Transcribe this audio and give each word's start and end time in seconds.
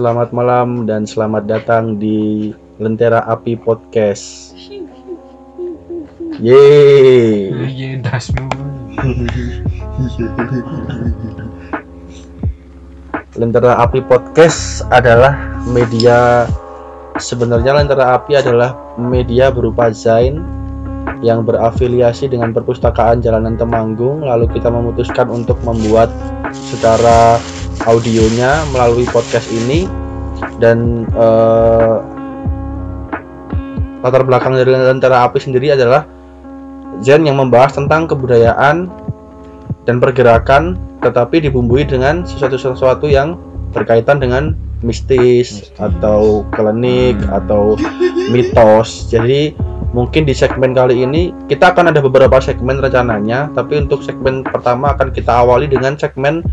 Selamat 0.00 0.32
malam 0.32 0.88
dan 0.88 1.04
selamat 1.04 1.44
datang 1.44 2.00
di 2.00 2.56
Lentera 2.80 3.20
Api 3.20 3.52
Podcast. 3.52 4.56
Yeay. 6.40 7.52
Lentera 13.36 13.76
Api 13.84 14.00
Podcast 14.08 14.88
adalah 14.88 15.36
media 15.68 16.48
sebenarnya 17.20 17.76
Lentera 17.76 18.16
Api 18.16 18.40
adalah 18.40 18.72
media 18.96 19.52
berupa 19.52 19.92
Zain 19.92 20.40
yang 21.20 21.44
berafiliasi 21.44 22.32
dengan 22.32 22.56
perpustakaan 22.56 23.20
Jalanan 23.20 23.60
Temanggung 23.60 24.24
lalu 24.24 24.48
kita 24.48 24.72
memutuskan 24.72 25.28
untuk 25.28 25.60
membuat 25.60 26.08
secara 26.56 27.36
audionya 27.88 28.64
melalui 28.74 29.08
podcast 29.08 29.48
ini 29.48 29.88
dan 30.60 31.08
eh, 31.08 31.96
latar 34.00 34.24
belakang 34.24 34.56
dari 34.56 34.72
Lentera 34.72 35.28
Api 35.28 35.40
sendiri 35.40 35.76
adalah 35.76 36.04
Zen 37.00 37.24
yang 37.24 37.40
membahas 37.40 37.76
tentang 37.76 38.08
kebudayaan 38.08 38.88
dan 39.88 39.96
pergerakan 40.00 40.76
tetapi 41.00 41.40
dibumbui 41.48 41.88
dengan 41.88 42.24
sesuatu-sesuatu 42.28 43.08
yang 43.08 43.40
berkaitan 43.72 44.20
dengan 44.20 44.52
mistis, 44.84 45.64
Mistis. 45.64 45.76
atau 45.80 46.44
klinik 46.52 47.16
Hmm. 47.24 47.36
atau 47.40 47.62
mitos. 48.32 49.08
Jadi 49.08 49.56
mungkin 49.92 50.24
di 50.28 50.34
segmen 50.36 50.72
kali 50.76 51.04
ini 51.04 51.32
kita 51.48 51.72
akan 51.72 51.92
ada 51.92 52.00
beberapa 52.04 52.40
segmen 52.40 52.80
rencananya, 52.80 53.52
tapi 53.56 53.80
untuk 53.80 54.04
segmen 54.04 54.44
pertama 54.44 54.92
akan 54.96 55.12
kita 55.12 55.40
awali 55.44 55.68
dengan 55.68 55.96
segmen 55.96 56.44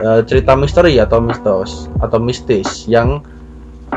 eh, 0.00 0.20
cerita 0.24 0.56
misteri 0.56 0.96
atau 0.96 1.20
mistos 1.20 1.90
atau 2.00 2.18
mistis 2.22 2.88
yang 2.88 3.20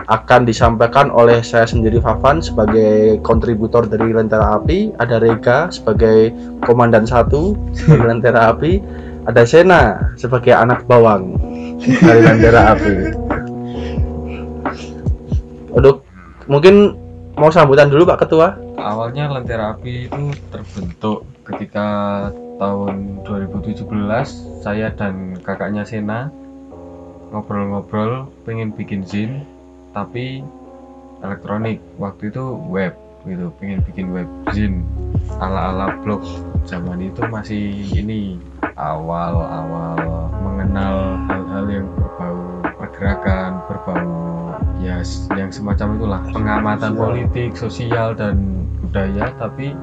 akan 0.05 0.43
disampaikan 0.43 1.07
oleh 1.07 1.39
saya 1.39 1.63
sendiri 1.63 2.03
Fafan 2.03 2.43
sebagai 2.43 3.23
kontributor 3.23 3.87
dari 3.87 4.11
Lentera 4.11 4.59
Api, 4.59 4.91
ada 4.99 5.17
Rega 5.23 5.71
sebagai 5.71 6.35
komandan 6.67 7.07
satu 7.07 7.55
dari 7.87 8.03
Lentera 8.11 8.52
Api, 8.52 8.83
ada 9.25 9.41
Sena 9.47 10.13
sebagai 10.19 10.52
anak 10.52 10.83
bawang 10.85 11.39
dari 11.79 12.21
Lentera 12.21 12.75
Api. 12.75 12.95
Untuk 15.75 16.05
mungkin 16.45 16.95
mau 17.39 17.49
sambutan 17.49 17.89
dulu 17.89 18.05
Pak 18.05 18.27
Ketua. 18.27 18.55
Awalnya 18.75 19.31
Lentera 19.31 19.73
Api 19.73 20.11
itu 20.11 20.23
terbentuk 20.52 21.25
ketika 21.47 21.87
tahun 22.56 23.25
2017 23.28 23.86
saya 24.64 24.88
dan 24.95 25.36
kakaknya 25.44 25.84
Sena 25.84 26.31
ngobrol-ngobrol 27.34 28.31
pengen 28.48 28.71
bikin 28.71 29.04
zin 29.04 29.43
tapi 29.92 30.43
elektronik. 31.23 31.83
Waktu 31.99 32.32
itu 32.32 32.44
web 32.70 32.94
gitu 33.26 33.49
pengen 33.60 33.82
bikin 33.83 34.14
web 34.14 34.30
zin. 34.54 34.86
Ala-ala 35.42 35.99
blog 36.05 36.21
zaman 36.64 37.02
itu 37.02 37.26
masih 37.27 37.82
ini 37.92 38.38
awal-awal 38.77 40.30
mengenal 40.45 41.17
hal-hal 41.27 41.65
yang 41.67 41.88
berbau 41.98 42.39
pergerakan 42.76 43.64
berbau 43.65 44.11
ya 44.80 45.02
yang 45.33 45.49
semacam 45.49 45.88
itulah. 45.98 46.21
Pengamatan 46.32 46.94
politik 46.95 47.58
sosial 47.58 48.14
dan 48.14 48.67
budaya 48.83 49.33
tapi 49.42 49.73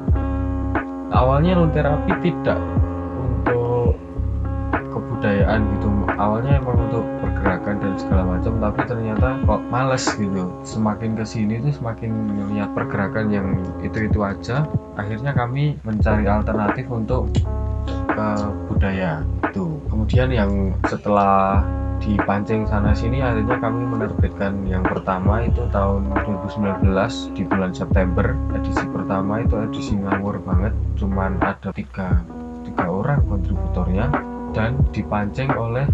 awalnya 1.12 1.60
non 1.60 1.70
terapi 1.70 2.12
tidak 2.24 2.58
untuk 3.20 3.94
kebudayaan 4.72 5.60
gitu. 5.78 5.88
Awalnya 6.16 6.60
emang 6.60 6.76
untuk 6.88 7.04
pergerakan 7.20 7.76
dan 7.80 7.94
segala 8.00 8.22
macam 8.36 8.52
tapi 8.58 8.80
ternyata 8.88 9.28
kok 9.44 9.62
males 9.68 10.04
gitu. 10.16 10.44
Semakin 10.64 11.14
ke 11.14 11.24
sini 11.24 11.60
tuh 11.62 11.72
semakin 11.72 12.10
melihat 12.32 12.72
pergerakan 12.72 13.26
yang 13.28 13.48
itu 13.84 14.08
itu 14.08 14.18
aja. 14.24 14.66
Akhirnya 14.96 15.32
kami 15.36 15.78
mencari 15.84 16.24
alternatif 16.26 16.88
untuk 16.88 17.28
ke 17.86 18.28
budaya 18.68 19.24
itu. 19.48 19.80
Kemudian 19.88 20.28
yang 20.32 20.76
setelah 20.88 21.64
dipancing 22.02 22.66
sana 22.66 22.90
sini 22.90 23.22
akhirnya 23.22 23.62
kami 23.62 23.86
menerbitkan 23.86 24.66
yang 24.66 24.82
pertama 24.82 25.46
itu 25.46 25.62
tahun 25.70 26.10
2019 26.26 26.82
di 27.38 27.42
bulan 27.46 27.70
September. 27.70 28.34
Edisi 28.58 28.82
pertama 28.90 29.38
itu 29.38 29.54
edisi 29.62 29.94
ngawur 29.94 30.42
banget 30.42 30.74
cuman 30.98 31.38
ada 31.38 31.70
tiga 31.70 32.26
tiga 32.66 32.86
orang 32.90 33.22
kontributornya. 33.30 34.10
Dan 34.52 34.76
dipancing 34.92 35.48
oleh 35.56 35.88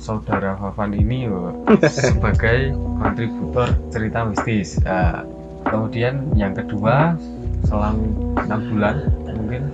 saudara 0.00 0.56
Fafan 0.56 0.96
ini 0.96 1.28
loh, 1.28 1.52
sebagai 1.84 2.72
kontributor 2.96 3.68
cerita 3.92 4.24
mistis. 4.24 4.80
Nah, 4.80 5.28
kemudian 5.68 6.32
yang 6.32 6.56
kedua 6.56 7.20
selang 7.68 8.00
enam 8.38 8.60
bulan 8.72 8.96
mungkin 9.28 9.68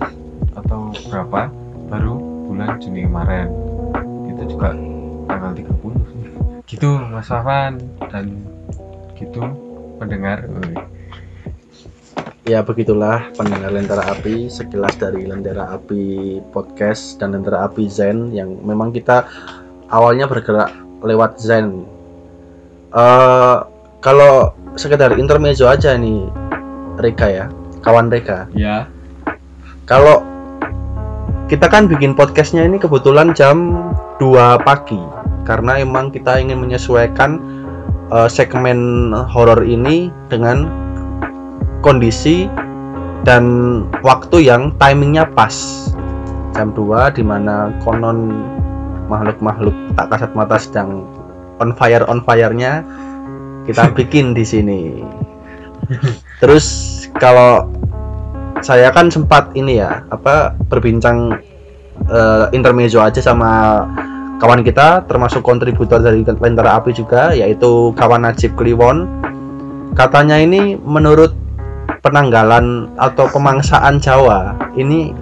atau 0.51 0.91
berapa 1.07 1.47
baru 1.87 2.15
bulan 2.51 2.75
Juni 2.83 3.07
kemarin. 3.07 3.47
Itu 4.35 4.43
juga 4.51 4.75
tanggal 5.25 5.51
30 5.53 5.65
sih 6.11 6.21
gitu 6.65 6.97
Mas 6.97 7.29
Fafan 7.29 7.77
dan 8.09 8.41
gitu 9.17 9.41
pendengar 10.01 10.45
Woi. 10.49 10.73
Ya 12.45 12.61
begitulah 12.61 13.33
pendengar 13.33 13.73
Lentera 13.73 14.05
Api 14.13 14.53
sekilas 14.53 14.93
dari 15.01 15.25
Lentera 15.25 15.65
Api 15.73 16.37
Podcast 16.53 17.17
dan 17.17 17.33
Lentera 17.33 17.65
Api 17.65 17.89
Zen 17.89 18.29
yang 18.37 18.61
memang 18.61 18.93
kita 18.93 19.25
awalnya 19.89 20.29
bergerak 20.29 20.69
lewat 21.01 21.41
Zen. 21.41 21.89
Eh 22.93 23.57
kalau 23.97 24.53
sekedar 24.77 25.17
intermezzo 25.17 25.65
aja 25.65 25.97
nih 25.97 26.29
Reka 27.01 27.27
ya, 27.33 27.45
kawan 27.81 28.13
Reka. 28.13 28.45
ya 28.53 28.85
Kalau 29.89 30.21
kita 31.49 31.65
kan 31.65 31.89
bikin 31.89 32.13
podcastnya 32.13 32.61
ini 32.65 32.77
kebetulan 32.77 33.33
jam 33.33 33.73
2 34.19 34.65
pagi. 34.65 34.99
Karena 35.45 35.77
emang 35.77 36.09
kita 36.09 36.41
ingin 36.41 36.61
menyesuaikan 36.61 37.37
eh, 38.11 38.29
segmen 38.29 39.11
horor 39.13 39.61
ini 39.61 40.09
dengan 40.31 40.67
kondisi 41.85 42.49
dan 43.25 43.43
waktu 44.01 44.45
yang 44.45 44.73
timingnya 44.81 45.25
pas. 45.33 45.53
Jam 46.55 46.71
2 46.71 47.19
di 47.19 47.23
mana 47.25 47.73
konon 47.83 48.31
makhluk-makhluk 49.11 49.75
tak 49.93 50.07
kasat 50.09 50.31
mata 50.33 50.57
sedang 50.57 51.03
on 51.59 51.75
fire 51.75 52.07
on 52.07 52.23
fire-nya 52.23 52.81
kita 53.67 53.91
bikin 53.97 54.31
di 54.31 54.45
sini. 54.45 54.81
Terus 56.41 56.65
kalau 57.17 57.69
saya 58.63 58.89
kan 58.89 59.11
sempat 59.11 59.51
ini 59.53 59.77
ya 59.77 60.01
apa 60.09 60.55
berbincang 60.71 61.37
eh, 62.07 62.45
intermezzo 62.53 63.01
aja 63.01 63.19
sama 63.19 63.83
kawan 64.39 64.61
kita 64.67 65.07
termasuk 65.07 65.41
kontributor 65.41 66.03
dari 66.03 66.21
Lentera 66.21 66.75
Api 66.75 66.91
juga 66.91 67.31
yaitu 67.31 67.95
kawan 67.95 68.27
Najib 68.27 68.53
Kliwon. 68.59 69.07
Katanya 69.95 70.35
ini 70.43 70.75
menurut 70.75 71.31
penanggalan 72.03 72.91
atau 72.99 73.31
pemangsaan 73.31 73.97
Jawa 74.03 74.53
ini 74.75 75.15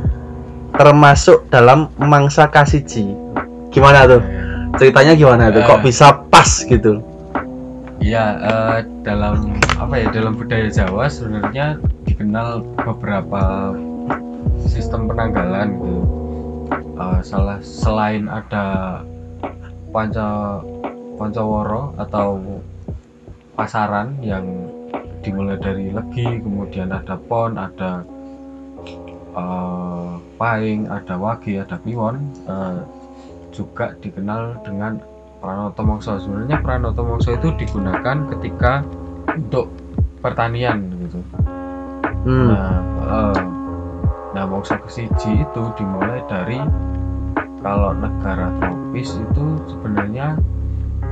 termasuk 0.74 1.46
dalam 1.54 1.94
mangsa 2.02 2.50
kasiji 2.50 3.14
gimana 3.70 4.10
tuh? 4.10 4.22
Ceritanya 4.82 5.14
gimana 5.14 5.54
tuh? 5.54 5.62
Kok 5.62 5.80
Eh. 5.80 5.84
bisa 5.86 6.26
pas 6.34 6.50
gitu? 6.66 7.02
Iya, 8.02 8.26
eh, 8.42 8.78
dalam 9.06 9.56
apa 9.78 9.96
ya 9.96 10.10
dalam 10.12 10.34
budaya 10.36 10.68
Jawa 10.68 11.08
sebenarnya 11.08 11.78
dikenal 12.10 12.66
beberapa 12.82 13.72
sistem 14.68 15.08
penanggalan 15.08 15.78
gitu. 15.78 16.23
Eh, 16.82 17.20
salah 17.22 17.60
selain 17.62 18.26
ada 18.26 19.00
panca 19.94 20.58
pancaworo 21.22 21.94
atau 22.02 22.42
pasaran 23.54 24.18
yang 24.26 24.46
dimulai 25.22 25.56
dari 25.62 25.94
legi, 25.94 26.42
kemudian 26.42 26.90
ada 26.90 27.14
pon, 27.16 27.56
ada 27.56 28.02
eh, 29.34 30.12
paing, 30.42 30.90
ada 30.90 31.14
wage, 31.18 31.62
ada 31.62 31.78
piwon, 31.78 32.18
eh, 32.50 32.82
juga 33.54 33.94
dikenal 34.02 34.66
dengan 34.66 34.98
Pranoto 35.38 35.84
Mongso 35.84 36.18
sebenarnya 36.18 36.58
Pranoto 36.64 37.04
Mongso 37.06 37.36
itu 37.36 37.54
digunakan 37.60 38.18
ketika 38.34 38.82
untuk 39.30 39.70
pertanian 40.24 40.90
gitu. 41.04 41.20
hmm. 42.26 42.48
Nah, 42.50 42.74
eh, 43.04 43.63
nah 44.34 44.50
Mongso 44.50 44.78
kesiji 44.82 45.46
itu 45.46 45.64
dimulai 45.78 46.22
dari 46.26 46.60
kalau 47.62 47.96
negara 47.96 48.50
tropis 48.60 49.16
itu 49.16 49.46
sebenarnya 49.70 50.36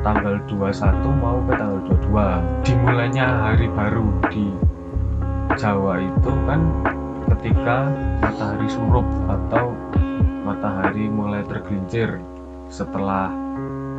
tanggal 0.02 0.42
21 0.50 1.22
mau 1.22 1.38
ke 1.46 1.54
tanggal 1.56 1.80
22 2.10 2.66
dimulainya 2.66 3.26
hari 3.46 3.70
baru 3.72 4.10
di 4.34 4.50
Jawa 5.56 6.02
itu 6.02 6.32
kan 6.50 6.62
ketika 7.38 7.92
matahari 8.24 8.68
surup 8.68 9.06
atau 9.30 9.74
matahari 10.42 11.06
mulai 11.08 11.46
tergelincir 11.46 12.18
setelah 12.72 13.30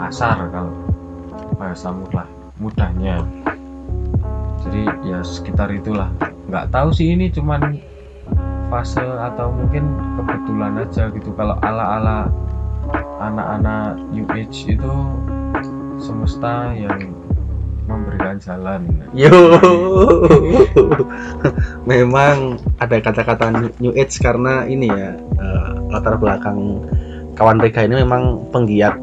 asar 0.03 0.51
kalau 0.51 0.75
bahasa 1.61 1.95
lah 2.11 2.27
mudahnya. 2.59 3.23
Jadi 4.63 4.83
ya 5.07 5.21
sekitar 5.23 5.71
itulah. 5.75 6.11
Nggak 6.49 6.71
tahu 6.71 6.89
sih 6.95 7.15
ini 7.15 7.31
cuman 7.31 7.79
fase 8.73 9.05
atau 9.05 9.53
mungkin 9.53 9.85
kebetulan 10.17 10.81
aja 10.81 11.13
gitu 11.13 11.29
kalau 11.37 11.61
ala-ala 11.61 12.33
anak-anak 13.21 14.01
new 14.09 14.25
age 14.33 14.73
itu 14.73 14.95
semesta 16.01 16.73
yang 16.73 17.13
memberikan 17.85 18.41
jalan 18.41 18.89
Yo, 19.13 19.29
memang 21.93 22.57
ada 22.81 22.97
kata-kata 22.97 23.53
new 23.77 23.93
age 23.93 24.17
karena 24.25 24.65
ini 24.65 24.89
ya 24.89 25.21
eh, 25.21 25.73
latar 25.93 26.17
belakang 26.17 26.81
kawan 27.37 27.61
mereka 27.61 27.85
ini 27.85 28.01
memang 28.01 28.49
penggiat 28.49 28.97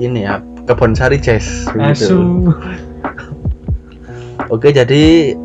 ini 0.00 0.24
ya 0.24 0.40
kebun 0.64 0.96
sari 0.96 1.20
jazz 1.20 1.68
begitu. 1.76 2.48
Oke, 4.50 4.74
jadi 4.74 5.36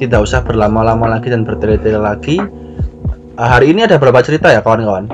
tidak 0.00 0.24
usah 0.24 0.40
berlama-lama 0.40 1.12
lagi 1.12 1.28
dan 1.28 1.44
bertele-tele 1.44 2.00
lagi. 2.00 2.40
Eh, 3.36 3.44
hari 3.46 3.70
ini 3.70 3.84
ada 3.84 3.96
berapa 3.96 4.20
cerita 4.20 4.48
ya 4.48 4.60
kawan-kawan? 4.60 5.08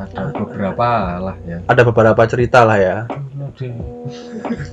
ada 0.00 0.32
beberapa 0.34 0.88
lah 1.20 1.36
ya 1.44 1.58
Ada 1.68 1.82
beberapa 1.84 2.22
cerita 2.24 2.64
lah 2.64 2.78
ya. 2.80 2.96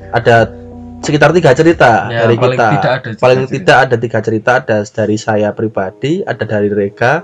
Ada 0.09 0.49
sekitar 0.97 1.29
tiga 1.29 1.51
cerita 1.53 2.07
Ya, 2.07 2.25
dari 2.25 2.39
paling 2.39 2.57
kita. 2.57 2.67
tidak 2.73 2.89
ada 2.89 3.05
tiga 3.05 3.21
paling 3.21 3.39
cerita. 3.41 3.53
tidak 3.53 3.77
ada 3.77 3.95
tiga 3.97 4.19
cerita. 4.19 4.51
Ada 4.57 4.77
dari 4.87 5.17
saya 5.17 5.49
pribadi, 5.51 6.13
ada 6.23 6.41
dari 6.41 6.69
Rega, 6.71 7.21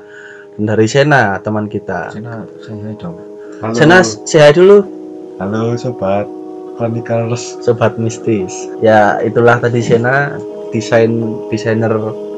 dan 0.53 0.63
dari 0.67 0.85
Sena 0.85 1.39
teman 1.39 1.65
kita. 1.65 2.11
Cina 2.11 2.43
saya 2.59 2.91
dong 2.93 3.15
Halo, 3.63 3.73
Sena, 3.73 3.97
sehat 4.03 4.59
dulu. 4.59 4.83
halo 5.39 5.73
sobat 5.73 6.27
Chronicles. 6.75 7.57
Sobat 7.61 7.95
mistis. 7.95 8.51
Ya, 8.77 9.17
itulah 9.21 9.57
tadi 9.57 9.79
Sena 9.79 10.35
desain 10.69 11.09
desainer 11.47 11.93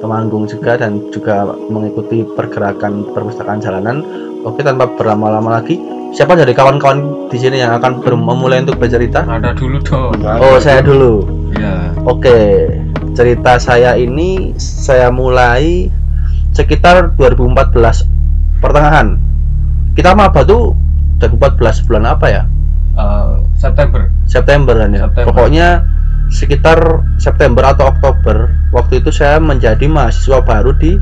temanggung 0.05 0.45
juga 0.45 0.77
dan 0.77 1.01
juga 1.09 1.41
mengikuti 1.67 2.21
pergerakan 2.23 3.09
perpustakaan 3.09 3.57
jalanan. 3.57 4.05
Oke, 4.45 4.61
tanpa 4.61 4.85
berlama-lama 4.93 5.57
lagi, 5.57 5.81
siapa 6.13 6.37
dari 6.37 6.53
kawan-kawan 6.53 7.27
di 7.27 7.37
sini 7.41 7.57
yang 7.57 7.73
akan 7.75 8.05
memulai 8.13 8.61
untuk 8.61 8.77
bercerita? 8.77 9.25
ada 9.25 9.51
dulu 9.51 9.81
dong 9.81 10.13
Oh, 10.37 10.61
saya 10.61 10.85
dulu. 10.85 11.25
ya 11.57 11.89
Oke, 12.05 12.69
cerita 13.17 13.57
saya 13.57 13.97
ini 13.97 14.53
saya 14.55 15.09
mulai 15.09 15.89
sekitar 16.53 17.17
2014 17.17 18.05
pertengahan. 18.61 19.17
Kita 19.97 20.13
maba 20.13 20.45
tuh 20.45 20.77
2014 21.17 21.81
bulan 21.89 22.05
apa 22.05 22.27
ya? 22.29 22.43
eh, 22.95 23.33
September 23.57 24.07
September 24.29 24.77
kan 24.77 24.93
ya. 24.93 25.09
September. 25.09 25.25
Pokoknya 25.33 25.67
sekitar 26.35 26.99
September 27.15 27.71
atau 27.71 27.87
Oktober 27.95 28.51
waktu 28.75 28.99
itu 28.99 29.07
saya 29.15 29.39
menjadi 29.39 29.87
mahasiswa 29.87 30.43
baru 30.43 30.75
di 30.75 30.99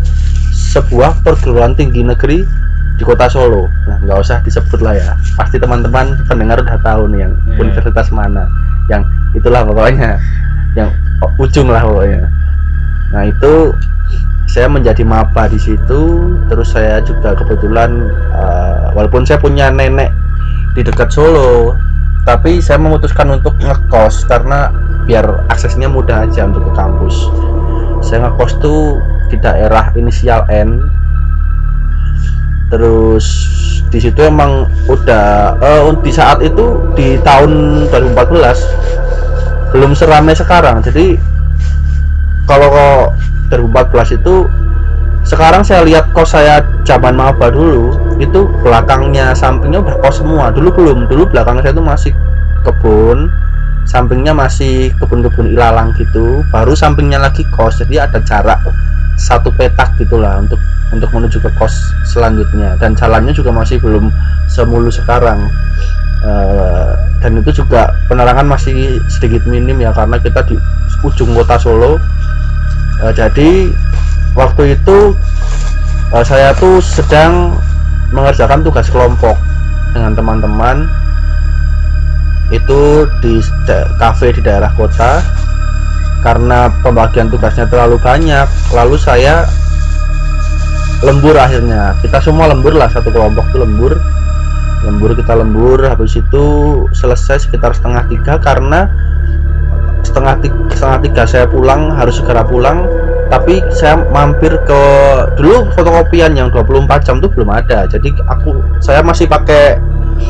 sebuah 0.53 1.25
perguruan 1.25 1.73
tinggi 1.73 2.05
negeri 2.05 2.45
di 2.93 3.01
kota 3.01 3.25
Solo. 3.25 3.65
Nah, 3.89 3.97
nggak 4.05 4.17
usah 4.21 4.37
disebut 4.45 4.77
lah 4.85 4.93
ya. 4.93 5.17
Pasti 5.33 5.57
teman-teman 5.57 6.13
pendengar 6.29 6.61
udah 6.61 6.77
tahu 6.85 7.09
nih 7.09 7.25
yang 7.25 7.33
Iya. 7.33 7.57
universitas 7.65 8.07
mana. 8.13 8.45
Yang 8.85 9.09
itulah 9.33 9.65
pokoknya. 9.65 10.21
Yang 10.77 10.93
ujung 11.41 11.73
lah 11.73 11.81
pokoknya. 11.81 12.29
Nah, 13.13 13.25
itu 13.25 13.73
saya 14.45 14.69
menjadi 14.69 15.01
maba 15.01 15.49
di 15.49 15.57
situ. 15.57 16.01
Terus 16.45 16.69
saya 16.69 17.01
juga 17.01 17.33
kebetulan 17.33 17.89
eh, 18.37 18.85
walaupun 18.93 19.25
saya 19.25 19.41
punya 19.41 19.73
nenek 19.73 20.13
di 20.77 20.85
dekat 20.85 21.09
Solo, 21.09 21.73
tapi 22.23 22.63
saya 22.63 22.79
memutuskan 22.79 23.35
untuk 23.35 23.55
ngekos 23.59 24.23
karena 24.31 24.71
biar 25.03 25.43
aksesnya 25.51 25.91
mudah 25.91 26.23
aja 26.23 26.47
untuk 26.47 26.63
ke 26.67 26.73
kampus. 26.75 27.15
Saya 27.99 28.27
ngekos 28.27 28.59
tuh 28.63 28.99
di 29.27 29.35
daerah 29.39 29.91
inisial 29.99 30.47
N. 30.47 30.87
Terus 32.71 33.25
di 33.91 33.99
situ 34.01 34.17
emang 34.23 34.65
udah 34.89 35.59
eh, 35.61 35.93
di 36.01 36.11
saat 36.11 36.41
itu 36.41 36.79
di 36.97 37.19
tahun 37.21 37.85
2014 37.91 39.75
belum 39.75 39.91
seramai 39.93 40.33
sekarang. 40.33 40.79
Jadi 40.79 41.19
kalau 42.47 42.71
2014 43.51 44.17
itu 44.19 44.47
sekarang 45.23 45.63
saya 45.63 45.87
lihat 45.87 46.11
kos 46.11 46.35
saya 46.35 46.59
zaman 46.83 47.15
maba 47.15 47.47
dulu 47.47 47.95
itu 48.19 48.49
belakangnya 48.61 49.33
sampingnya 49.33 49.81
udah 49.81 49.95
kos 50.01 50.21
semua. 50.21 50.53
Dulu 50.53 50.69
belum. 50.73 50.97
Dulu 51.09 51.29
belakang 51.29 51.61
saya 51.61 51.73
itu 51.73 51.83
masih 51.83 52.11
kebun. 52.65 53.31
Sampingnya 53.83 54.31
masih 54.31 54.95
kebun-kebun 55.01 55.51
ilalang 55.51 55.91
gitu. 55.99 56.41
Baru 56.49 56.73
sampingnya 56.73 57.19
lagi 57.19 57.43
kos. 57.53 57.81
Jadi 57.81 57.99
ada 57.99 58.19
jarak 58.23 58.59
satu 59.17 59.53
petak 59.53 59.93
gitulah 60.01 60.41
untuk 60.41 60.57
untuk 60.93 61.09
menuju 61.13 61.41
ke 61.41 61.49
kos 61.57 61.73
selanjutnya. 62.05 62.77
Dan 62.77 62.93
jalannya 62.93 63.33
juga 63.33 63.49
masih 63.49 63.81
belum 63.81 64.13
semulus 64.49 65.01
sekarang. 65.01 65.49
Eh, 66.23 66.91
dan 67.19 67.35
itu 67.35 67.51
juga 67.63 67.91
penerangan 68.07 68.47
masih 68.47 69.03
sedikit 69.11 69.43
minim 69.43 69.75
ya 69.83 69.91
karena 69.91 70.15
kita 70.23 70.39
di 70.47 70.55
ujung 71.03 71.35
kota 71.35 71.59
Solo. 71.59 71.99
Eh, 73.03 73.11
jadi 73.11 73.67
waktu 74.31 74.79
itu 74.79 75.11
eh, 76.15 76.23
saya 76.23 76.55
tuh 76.55 76.79
sedang 76.79 77.59
mengerjakan 78.13 78.61
tugas 78.61 78.87
kelompok 78.93 79.35
dengan 79.91 80.13
teman-teman 80.13 80.85
itu 82.53 83.09
di 83.25 83.41
kafe 83.97 84.29
di 84.37 84.41
daerah 84.45 84.69
kota 84.77 85.25
karena 86.21 86.71
pembagian 86.85 87.27
tugasnya 87.27 87.67
terlalu 87.67 87.99
banyak. 87.99 88.47
Lalu 88.71 88.95
saya 88.95 89.43
lembur 91.03 91.35
akhirnya. 91.35 91.97
Kita 91.99 92.23
semua 92.23 92.47
lembur 92.47 92.77
lah 92.77 92.87
satu 92.87 93.11
kelompok 93.11 93.49
itu 93.51 93.57
lembur. 93.59 93.93
Lembur 94.87 95.11
kita 95.17 95.35
lembur. 95.35 95.83
Habis 95.83 96.21
itu 96.21 96.43
selesai 96.95 97.49
sekitar 97.49 97.75
setengah 97.75 98.07
tiga 98.07 98.39
karena 98.39 98.87
setengah 100.05 100.39
tiga, 100.39 100.61
setengah 100.71 100.99
tiga 101.03 101.23
saya 101.27 101.45
pulang 101.49 101.91
harus 101.91 102.21
segera 102.23 102.47
pulang 102.47 102.87
tapi 103.33 103.65
saya 103.73 103.97
mampir 104.13 104.53
ke 104.61 104.81
dulu 105.41 105.65
fotokopian 105.73 106.37
yang 106.37 106.53
24 106.53 106.85
jam 107.01 107.17
tuh 107.17 107.33
belum 107.33 107.49
ada. 107.49 107.89
Jadi 107.89 108.13
aku 108.29 108.61
saya 108.77 109.01
masih 109.01 109.25
pakai 109.25 109.81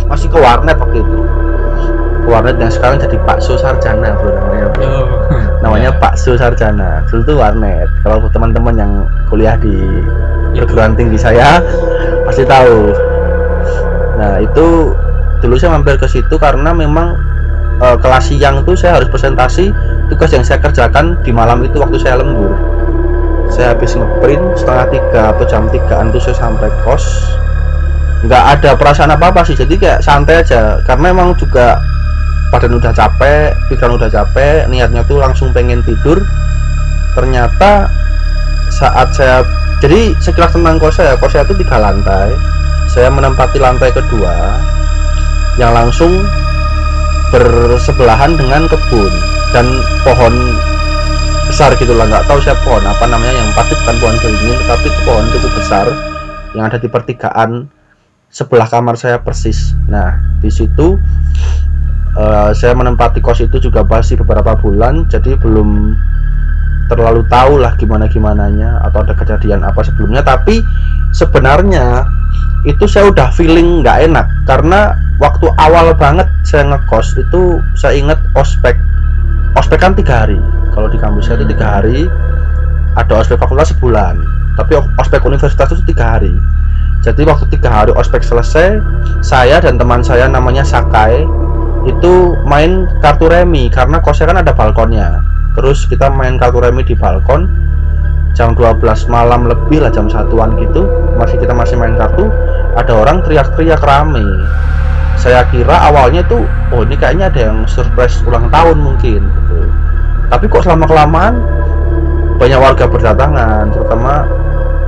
masih 0.07 0.31
ke 0.31 0.39
warnet 0.39 0.79
waktu 0.79 1.03
itu. 1.03 1.19
Ke 2.24 2.27
warnet 2.31 2.55
yang 2.63 2.72
sekarang 2.72 3.03
jadi 3.03 3.19
bakso 3.27 3.60
sarjana 3.60 4.15
bro 4.15 4.31
namanya. 4.31 4.67
Bro. 4.72 4.88
Oh. 4.88 5.05
namanya 5.67 5.91
bakso 6.00 6.39
sarjana. 6.39 7.03
Dulu 7.12 7.27
tuh 7.27 7.36
warnet. 7.36 7.91
Kalau 8.07 8.24
teman-teman 8.31 8.79
yang 8.79 8.91
kuliah 9.27 9.60
di 9.60 9.75
perguruan 10.55 10.95
tinggi 10.95 11.19
saya 11.19 11.60
pasti 12.24 12.48
tahu. 12.48 12.95
Nah 14.15 14.39
itu 14.39 14.95
dulu 15.43 15.60
saya 15.60 15.75
mampir 15.75 16.00
ke 16.00 16.07
situ 16.07 16.39
karena 16.39 16.72
memang 16.72 17.19
eh, 17.83 17.98
kelas 18.00 18.31
siang 18.31 18.63
tuh 18.63 18.79
saya 18.79 19.03
harus 19.03 19.12
presentasi 19.12 19.75
tugas 20.07 20.31
yang 20.31 20.48
saya 20.48 20.63
kerjakan 20.63 21.19
di 21.19 21.36
malam 21.36 21.67
itu 21.67 21.83
waktu 21.83 22.00
saya 22.00 22.24
lembur 22.24 22.73
saya 23.53 23.77
habis 23.77 23.93
ngeprint 23.93 24.57
setengah 24.57 24.86
tiga 24.89 25.22
atau 25.29 25.45
jam 25.45 25.69
tigaan 25.69 26.10
tuh 26.10 26.17
saya 26.17 26.36
sampai 26.41 26.74
kos. 26.81 27.05
Nggak 28.25 28.43
ada 28.57 28.69
perasaan 28.74 29.13
apa 29.13 29.29
apa 29.29 29.45
sih 29.45 29.53
jadi 29.53 29.74
kayak 29.77 30.00
santai 30.01 30.41
aja. 30.41 30.81
Karena 30.81 31.13
emang 31.13 31.38
juga 31.38 31.77
badan 32.50 32.81
udah 32.81 32.89
capek 32.93 33.53
pikiran 33.69 33.98
udah 33.98 34.10
capek 34.10 34.65
niatnya 34.74 35.05
tuh 35.05 35.22
langsung 35.22 35.53
pengen 35.53 35.86
tidur. 35.86 36.17
Ternyata 37.13 37.93
saat 38.74 39.13
saya 39.13 39.45
jadi 39.86 40.17
sekilas 40.17 40.57
tentang 40.57 40.81
kos 40.81 40.98
saya 40.98 41.13
kos 41.22 41.38
saya 41.38 41.45
itu 41.45 41.53
tiga 41.62 41.77
lantai. 41.77 42.33
Saya 42.89 43.13
menempati 43.13 43.62
lantai 43.62 43.93
kedua 43.93 44.57
yang 45.62 45.77
langsung 45.77 46.25
bersebelahan 47.29 48.33
dengan 48.33 48.65
kebun 48.65 49.13
dan 49.53 49.65
pohon 50.05 50.33
besar 51.53 51.77
gitu 51.77 51.93
lah 51.93 52.10
nggak 52.10 52.25
tahu 52.25 52.41
saya 52.41 52.57
pohon 52.65 52.81
apa 52.81 53.05
namanya 53.05 53.45
yang 53.45 53.53
pasti 53.53 53.77
bukan 53.77 53.95
pohon 54.01 54.17
beringin 54.25 54.57
tetapi 54.65 54.86
itu 54.89 55.00
pohon 55.05 55.25
cukup 55.29 55.51
besar 55.53 55.86
yang 56.57 56.65
ada 56.65 56.81
di 56.81 56.89
pertigaan 56.89 57.69
sebelah 58.33 58.65
kamar 58.65 58.98
saya 58.98 59.22
persis. 59.22 59.77
Nah 59.86 60.17
di 60.41 60.50
situ 60.50 60.98
eh, 62.17 62.50
saya 62.57 62.74
menempati 62.74 63.22
kos 63.22 63.45
itu 63.45 63.62
juga 63.62 63.86
masih 63.86 64.17
beberapa 64.25 64.57
bulan 64.57 65.05
jadi 65.05 65.38
belum 65.38 65.93
terlalu 66.89 67.22
tahu 67.29 67.62
lah 67.62 67.77
gimana 67.77 68.10
gimananya 68.10 68.81
atau 68.89 69.05
ada 69.05 69.13
kejadian 69.13 69.62
apa 69.62 69.86
sebelumnya. 69.86 70.25
Tapi 70.25 70.57
sebenarnya 71.13 72.01
itu 72.65 72.89
saya 72.89 73.13
udah 73.13 73.29
feeling 73.29 73.86
nggak 73.86 74.10
enak 74.10 74.25
karena 74.50 74.98
waktu 75.22 75.53
awal 75.62 75.93
banget 75.93 76.25
saya 76.41 76.65
ngekos 76.74 77.13
itu 77.13 77.62
saya 77.77 77.93
inget 77.93 78.17
ospek 78.33 78.74
ospek 79.63 79.79
kan 79.79 79.96
tiga 79.96 80.27
hari. 80.27 80.36
Kalau 80.75 80.91
di 80.91 81.00
kampus 81.00 81.32
saya 81.32 81.39
itu 81.39 81.55
tiga 81.55 81.79
hari 81.79 82.03
ada 83.00 83.13
ospek 83.15 83.39
fakultas 83.39 83.72
sebulan. 83.72 84.20
Tapi 84.60 84.75
ospek 85.00 85.24
universitas 85.24 85.72
itu 85.72 85.96
tiga 85.96 86.20
hari. 86.20 86.36
Jadi 87.00 87.24
waktu 87.24 87.48
tiga 87.48 87.72
hari 87.72 87.96
ospek 87.96 88.27
selesai 88.27 88.84
saya 89.24 89.63
dan 89.63 89.79
teman 89.79 90.03
saya 90.03 90.27
namanya 90.27 90.67
Sakai 90.67 91.24
itu 91.88 92.36
main 92.43 92.91
kartu 93.00 93.32
remi. 93.32 93.72
Karena 93.72 94.03
kosnya 94.03 94.36
kan 94.36 94.43
ada 94.43 94.51
balkonnya. 94.51 95.24
Terus 95.55 95.88
kita 95.88 96.12
main 96.12 96.36
kartu 96.36 96.60
remi 96.60 96.84
di 96.84 97.00
balkon. 97.00 97.48
Jam 98.36 98.60
12 98.60 98.84
malam 99.08 99.48
lebih 99.48 99.79
lah 99.79 99.96
jam 99.96 100.12
satuan 100.12 100.60
gitu. 100.60 100.84
Masih 101.15 101.39
kita 101.39 101.55
masih 101.55 101.79
main 101.79 101.96
kartu. 101.96 102.27
Ada 102.75 102.91
orang 102.91 103.24
teriak-teriak 103.24 103.79
rame 103.79 104.27
saya 105.17 105.46
kira 105.50 105.88
awalnya 105.89 106.25
tuh 106.25 106.43
oh 106.74 106.82
ini 106.84 106.98
kayaknya 106.98 107.32
ada 107.32 107.39
yang 107.51 107.58
surprise 107.70 108.20
ulang 108.27 108.50
tahun 108.50 108.77
mungkin 108.82 109.22
gitu. 109.24 109.60
Tapi 110.27 110.46
kok 110.50 110.65
selama 110.65 110.86
kelamaan 110.89 111.38
banyak 112.41 112.60
warga 112.60 112.86
berdatangan 112.89 113.72
terutama 113.72 114.25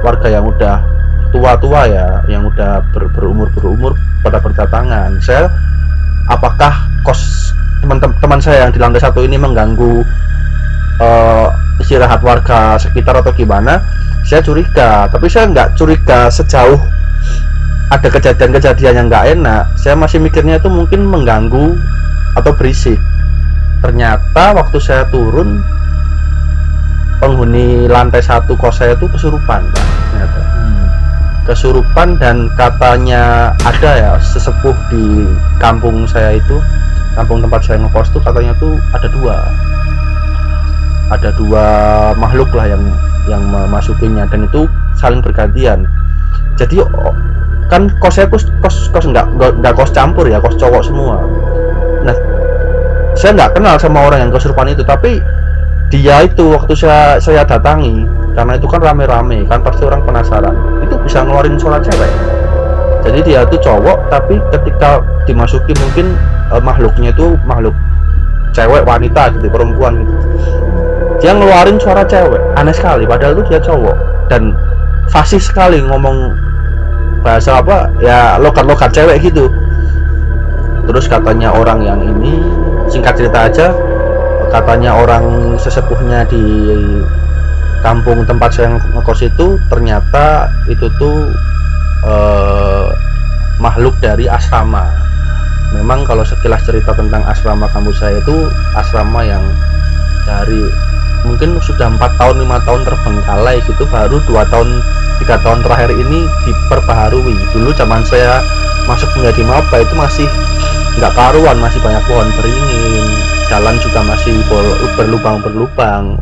warga 0.01 0.27
yang 0.27 0.45
udah 0.45 0.81
tua-tua 1.29 1.81
ya 1.87 2.07
yang 2.27 2.47
udah 2.47 2.81
ber- 2.91 3.11
berumur 3.13 3.47
berumur 3.53 3.93
pada 4.25 4.41
berdatangan. 4.41 5.21
Saya 5.21 5.47
apakah 6.27 6.73
kos 7.05 7.53
teman-teman 7.85 8.41
saya 8.41 8.65
yang 8.65 8.71
di 8.73 8.79
lantai 8.81 9.03
satu 9.03 9.21
ini 9.21 9.37
mengganggu 9.37 10.01
eh, 10.99 11.47
istirahat 11.79 12.25
warga 12.25 12.81
sekitar 12.81 13.21
atau 13.21 13.31
gimana? 13.31 13.79
Saya 14.25 14.41
curiga 14.41 15.05
tapi 15.05 15.29
saya 15.29 15.53
nggak 15.53 15.77
curiga 15.77 16.33
sejauh 16.33 16.81
ada 17.93 18.07
kejadian-kejadian 18.09 18.93
yang 18.97 19.07
nggak 19.11 19.37
enak 19.37 19.69
saya 19.77 19.93
masih 19.93 20.17
mikirnya 20.17 20.57
itu 20.57 20.69
mungkin 20.71 21.05
mengganggu 21.05 21.77
atau 22.35 22.51
berisik. 22.57 22.97
Ternyata 23.79 24.57
waktu 24.57 24.77
saya 24.81 25.05
turun 25.13 25.61
penghuni 27.21 27.85
lantai 27.87 28.19
satu 28.19 28.57
kos 28.59 28.81
saya 28.81 28.97
itu 28.97 29.07
kesurupan 29.07 29.61
Pak, 29.71 29.85
ternyata. 30.11 30.41
Hmm. 30.41 30.87
kesurupan 31.45 32.17
dan 32.17 32.49
katanya 32.57 33.53
ada 33.61 33.91
ya 33.95 34.11
sesepuh 34.19 34.73
di 34.89 35.29
kampung 35.61 36.09
saya 36.09 36.35
itu 36.35 36.57
kampung 37.15 37.39
tempat 37.39 37.61
saya 37.63 37.79
ngekos 37.85 38.11
tuh 38.11 38.21
katanya 38.25 38.51
tuh 38.59 38.75
ada 38.91 39.07
dua. 39.07 39.35
Ada 41.13 41.29
dua 41.37 41.65
makhluk 42.17 42.49
lah 42.57 42.65
yang 42.65 42.83
yang 43.29 43.45
memasukinya 43.45 44.25
dan 44.25 44.49
itu 44.49 44.65
saling 44.97 45.21
bergantian. 45.21 45.85
Jadi 46.57 46.81
kan 47.69 47.89
kos 47.97 48.21
saya 48.21 48.29
kos 48.29 48.45
kos 48.61 48.93
kos 48.93 49.05
nggak 49.09 49.25
nggak 49.35 49.73
kos 49.73 49.89
campur 49.89 50.29
ya 50.29 50.37
kos 50.37 50.57
cowok 50.57 50.83
semua. 50.85 51.17
Nah 52.05 52.15
saya 53.17 53.31
nggak 53.33 53.57
kenal 53.57 53.75
sama 53.81 54.05
orang 54.05 54.27
yang 54.27 54.31
kesurupan 54.31 54.69
itu 54.69 54.83
tapi 54.85 55.23
dia 55.89 56.25
itu 56.25 56.51
waktu 56.51 56.73
saya 56.75 57.17
saya 57.21 57.45
datangi 57.45 58.05
karena 58.35 58.59
itu 58.59 58.67
kan 58.67 58.83
rame-rame 58.83 59.47
kan 59.47 59.63
pasti 59.63 59.87
orang 59.87 60.03
penasaran 60.03 60.53
itu 60.83 60.93
bisa 61.05 61.23
ngeluarin 61.23 61.57
suara 61.57 61.79
cewek. 61.81 62.11
Jadi 63.05 63.19
dia 63.21 63.45
itu 63.45 63.57
cowok 63.61 64.09
tapi 64.09 64.41
ketika 64.49 65.01
dimasuki 65.29 65.73
mungkin 65.77 66.17
eh, 66.53 66.61
makhluknya 66.61 67.13
itu 67.13 67.37
makhluk 67.45 67.73
cewek 68.51 68.83
wanita 68.85 69.33
gitu 69.37 69.47
perempuan 69.49 70.03
gitu. 70.03 70.13
Dia 71.23 71.31
ngeluarin 71.33 71.77
suara 71.79 72.03
cewek 72.05 72.41
aneh 72.59 72.75
sekali 72.75 73.07
padahal 73.07 73.39
itu 73.39 73.55
dia 73.55 73.61
cowok. 73.61 73.95
Dan 74.25 74.57
fasih 75.13 75.37
sekali 75.37 75.79
ngomong 75.85 76.33
bahasa 77.25 77.57
apa 77.57 77.89
ya 77.97 78.37
logat-logat 78.37 78.93
cewek 78.93 79.17
gitu. 79.25 79.49
Terus 80.85 81.09
katanya 81.09 81.49
orang 81.49 81.81
yang 81.81 81.97
ini 82.05 82.37
singkat 82.93 83.17
cerita 83.17 83.49
aja 83.49 83.73
katanya 84.53 84.93
orang 84.93 85.57
sesepuhnya 85.57 86.29
di 86.29 86.45
kampung 87.81 88.21
tempat 88.29 88.53
saya 88.53 88.77
ngekos 88.93 89.25
itu 89.25 89.57
ternyata 89.73 90.53
itu 90.69 90.85
tuh 91.01 91.33
eh, 92.05 92.87
makhluk 93.57 93.97
dari 93.97 94.29
asrama. 94.29 94.85
Memang 95.73 96.05
kalau 96.05 96.21
sekilas 96.21 96.61
cerita 96.61 96.93
tentang 96.93 97.25
asrama 97.25 97.65
kampus 97.73 97.97
saya 97.97 98.21
itu 98.21 98.37
asrama 98.77 99.25
yang 99.25 99.41
dari 100.29 100.61
mungkin 101.25 101.57
sudah 101.57 101.89
empat 101.89 102.21
tahun 102.21 102.45
lima 102.45 102.61
tahun 102.69 102.85
terbengkalai 102.85 103.57
gitu 103.65 103.83
baru 103.89 104.21
dua 104.29 104.45
tahun 104.53 104.69
tiga 105.23 105.39
tahun 105.41 105.63
terakhir 105.63 105.91
ini 105.95 106.27
diperbaharui. 106.47 107.35
Dulu 107.55 107.69
zaman 107.75 108.01
saya 108.03 108.41
masuk 108.85 109.09
menjadi 109.17 109.41
maba 109.47 109.77
itu 109.81 109.93
masih 109.97 110.27
nggak 110.95 111.11
karuan 111.11 111.57
masih 111.59 111.79
banyak 111.83 112.03
pohon 112.07 112.29
beringin 112.39 113.07
jalan 113.51 113.75
juga 113.83 113.99
masih 114.05 114.33
bol- 114.47 114.79
berlubang-berlubang. 114.95 116.19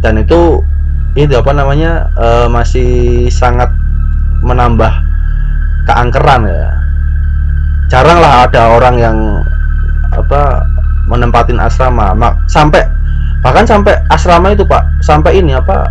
Dan 0.00 0.20
itu 0.20 0.64
itu 1.18 1.34
apa 1.34 1.52
namanya 1.52 2.08
eh, 2.16 2.46
masih 2.48 3.26
sangat 3.28 3.68
menambah 4.40 4.92
keangkeran 5.84 6.48
ya. 6.48 6.70
Jarang 7.90 8.22
lah 8.22 8.46
ada 8.46 8.70
orang 8.70 8.96
yang 8.96 9.16
apa 10.14 10.64
menempatin 11.10 11.58
asrama. 11.58 12.14
Sampai 12.46 12.86
bahkan 13.40 13.64
sampai 13.64 13.96
asrama 14.12 14.52
itu 14.52 14.62
pak 14.68 14.84
sampai 15.00 15.40
ini 15.40 15.56
apa 15.56 15.88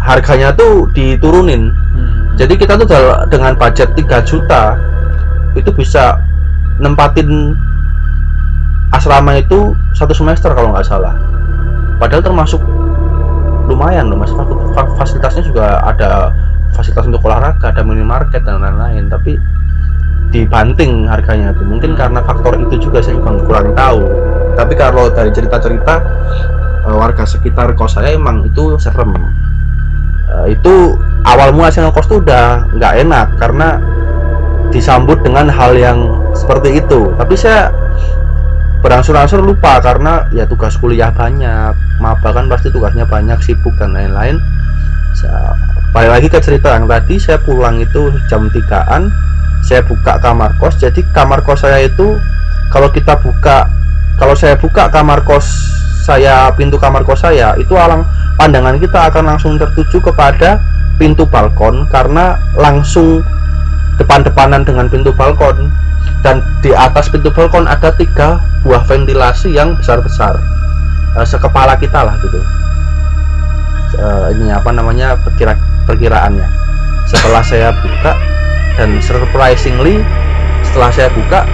harganya 0.00 0.50
tuh 0.56 0.88
diturunin. 0.96 1.70
Hmm. 1.70 2.32
jadi 2.40 2.56
kita 2.56 2.80
tuh 2.80 2.88
dengan 3.28 3.52
budget 3.58 3.92
3 3.92 4.24
juta 4.24 4.80
itu 5.52 5.68
bisa 5.74 6.16
nempatin 6.80 7.52
asrama 8.90 9.38
itu 9.38 9.76
satu 9.94 10.14
semester 10.16 10.50
kalau 10.54 10.74
nggak 10.74 10.86
salah. 10.86 11.14
Padahal 12.00 12.24
termasuk 12.24 12.58
lumayan 13.70 14.10
loh 14.10 14.18
mas. 14.18 14.32
Fa- 14.34 14.48
fa- 14.74 14.92
fasilitasnya 14.98 15.46
juga 15.46 15.78
ada 15.84 16.34
fasilitas 16.74 17.06
untuk 17.06 17.22
olahraga 17.26 17.70
ada 17.70 17.82
minimarket 17.84 18.42
dan 18.42 18.62
lain-lain. 18.64 19.06
Tapi 19.12 19.36
dibanting 20.34 21.06
harganya 21.06 21.54
tuh. 21.54 21.66
Mungkin 21.66 21.94
karena 21.94 22.22
faktor 22.24 22.58
itu 22.58 22.88
juga 22.90 23.04
saya 23.04 23.18
juga 23.18 23.38
kurang 23.46 23.76
tahu. 23.76 24.00
Tapi 24.58 24.74
kalau 24.74 25.12
dari 25.12 25.30
cerita-cerita 25.30 25.94
eh, 26.88 26.96
warga 26.96 27.22
sekitar 27.28 27.76
kos 27.78 28.00
saya 28.00 28.16
emang 28.16 28.42
itu 28.48 28.74
serem 28.80 29.14
Eh, 30.30 30.54
itu 30.54 30.94
awal 31.26 31.50
mula 31.50 31.74
saya 31.74 31.90
ngekos 31.90 32.06
tuh 32.06 32.18
udah 32.22 32.70
nggak 32.78 32.94
enak 33.02 33.26
karena 33.42 33.82
disambut 34.70 35.18
dengan 35.26 35.50
hal 35.50 35.74
yang 35.74 35.98
seperti 36.38 36.78
itu. 36.78 37.10
Tapi 37.18 37.34
saya 37.34 37.74
berangsur-angsur 38.80 39.42
lupa 39.42 39.82
karena 39.82 40.24
ya 40.32 40.46
tugas 40.46 40.78
kuliah 40.78 41.12
banyak 41.12 41.74
maba 42.00 42.30
kan 42.32 42.48
pasti 42.48 42.72
tugasnya 42.72 43.04
banyak 43.04 43.36
sibuk 43.42 43.74
dan 43.76 43.92
lain-lain. 43.92 44.38
Sa- 45.18 45.58
balik 45.90 46.10
lagi 46.14 46.28
ke 46.30 46.38
cerita 46.38 46.78
yang 46.78 46.86
tadi 46.86 47.18
saya 47.18 47.42
pulang 47.42 47.82
itu 47.82 48.14
jam 48.30 48.46
3an 48.46 49.10
saya 49.66 49.82
buka 49.82 50.22
kamar 50.22 50.54
kos. 50.62 50.78
Jadi 50.78 51.02
kamar 51.10 51.42
kos 51.42 51.66
saya 51.66 51.82
itu 51.82 52.14
kalau 52.70 52.86
kita 52.94 53.18
buka 53.18 53.66
kalau 54.14 54.38
saya 54.38 54.54
buka 54.54 54.86
kamar 54.94 55.26
kos 55.26 55.50
saya 56.10 56.50
pintu 56.58 56.74
kamar 56.74 57.06
kos 57.06 57.22
saya 57.22 57.54
itu 57.54 57.78
alang 57.78 58.02
pandangan 58.34 58.74
kita 58.82 59.14
akan 59.14 59.30
langsung 59.30 59.54
tertuju 59.54 60.02
kepada 60.02 60.58
pintu 60.98 61.22
balkon 61.22 61.86
karena 61.86 62.34
langsung 62.58 63.22
depan-depanan 63.94 64.66
dengan 64.66 64.90
pintu 64.90 65.14
balkon. 65.14 65.70
Dan 66.26 66.42
di 66.60 66.74
atas 66.74 67.08
pintu 67.08 67.30
balkon 67.30 67.70
ada 67.70 67.94
tiga 67.94 68.42
buah 68.66 68.82
ventilasi 68.90 69.54
yang 69.54 69.78
besar-besar. 69.78 70.34
Eh, 71.14 71.26
sekepala 71.28 71.78
kita 71.78 72.02
lah 72.02 72.18
gitu. 72.26 72.40
Eh, 73.94 74.26
ini 74.34 74.50
apa 74.50 74.74
namanya 74.74 75.14
perkira 75.14 75.54
perkiraannya. 75.86 76.48
Setelah 77.06 77.40
saya 77.46 77.70
buka 77.70 78.18
dan 78.74 78.98
surprisingly 78.98 80.02
setelah 80.66 80.90
saya 80.90 81.08
buka 81.14 81.46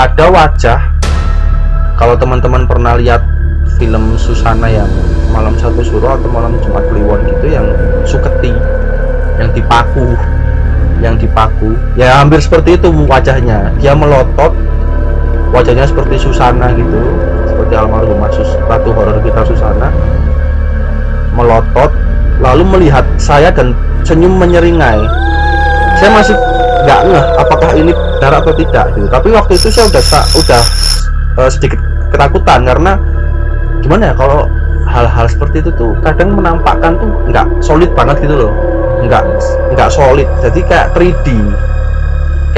ada 0.00 0.24
wajah. 0.32 0.80
Kalau 1.98 2.14
teman-teman 2.14 2.66
pernah 2.66 2.94
lihat 2.94 3.37
film 3.78 4.18
Susana 4.18 4.66
yang 4.66 4.90
malam 5.30 5.54
satu 5.56 5.80
suro 5.86 6.18
atau 6.18 6.28
malam 6.28 6.58
Jumat 6.60 6.84
Kliwon 6.90 7.22
gitu 7.30 7.46
yang 7.48 7.66
suketi 8.04 8.52
yang 9.38 9.50
dipaku 9.54 10.18
yang 10.98 11.14
dipaku. 11.18 11.78
Ya 11.94 12.18
hampir 12.18 12.42
seperti 12.42 12.74
itu 12.74 12.90
wajahnya. 13.06 13.70
Dia 13.78 13.94
melotot 13.94 14.50
wajahnya 15.54 15.86
seperti 15.86 16.18
Susana 16.18 16.74
gitu 16.74 16.98
seperti 17.48 17.72
almarhumah 17.78 18.30
Sus 18.34 18.50
ratu 18.66 18.90
horor 18.92 19.18
kita 19.22 19.42
Susana. 19.46 19.88
Melotot 21.38 21.90
lalu 22.42 22.66
melihat 22.66 23.06
saya 23.18 23.50
dan 23.54 23.74
senyum 24.02 24.38
menyeringai. 24.38 25.02
Saya 25.98 26.10
masih 26.14 26.34
nggak 26.86 27.00
ngeh 27.10 27.26
apakah 27.42 27.70
ini 27.74 27.92
benar 27.94 28.42
atau 28.42 28.52
tidak 28.54 28.86
gitu. 28.94 29.06
Tapi 29.10 29.28
waktu 29.34 29.52
itu 29.54 29.68
saya 29.70 29.86
udah 29.90 30.02
udah 30.34 30.62
eh, 31.42 31.50
sedikit 31.50 31.78
ketakutan 32.10 32.66
karena 32.66 32.98
gimana 33.84 34.12
ya 34.12 34.14
kalau 34.16 34.50
hal-hal 34.88 35.26
seperti 35.28 35.60
itu 35.60 35.70
tuh 35.76 35.92
kadang 36.00 36.32
menampakkan 36.34 36.96
tuh 36.96 37.12
nggak 37.28 37.46
solid 37.60 37.90
banget 37.92 38.24
gitu 38.24 38.34
loh. 38.48 38.52
Nggak 39.04 39.22
nggak 39.76 39.90
solid. 39.92 40.28
Jadi 40.42 40.60
kayak 40.66 40.96
3D 40.96 41.28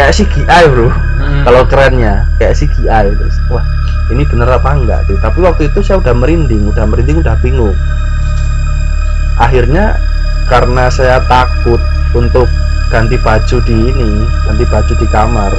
kayak 0.00 0.16
CGI 0.16 0.64
bro. 0.72 0.88
Hmm. 1.20 1.44
kalau 1.44 1.62
kerennya 1.68 2.24
kayak 2.40 2.56
CGI 2.56 3.12
terus 3.12 3.36
wah 3.52 3.60
ini 4.08 4.24
bener 4.24 4.48
apa 4.48 4.72
enggak 4.72 5.04
gitu. 5.04 5.20
tapi 5.20 5.38
waktu 5.44 5.68
itu 5.68 5.84
saya 5.84 6.00
udah 6.00 6.16
merinding 6.16 6.64
udah 6.72 6.88
merinding 6.88 7.20
udah 7.20 7.36
bingung. 7.44 7.76
Akhirnya 9.36 10.00
karena 10.48 10.88
saya 10.88 11.20
takut 11.28 11.80
untuk 12.16 12.48
ganti 12.88 13.20
baju 13.20 13.56
di 13.68 13.76
ini 13.92 14.24
ganti 14.48 14.64
baju 14.66 14.92
di 14.98 15.06
kamar 15.12 15.52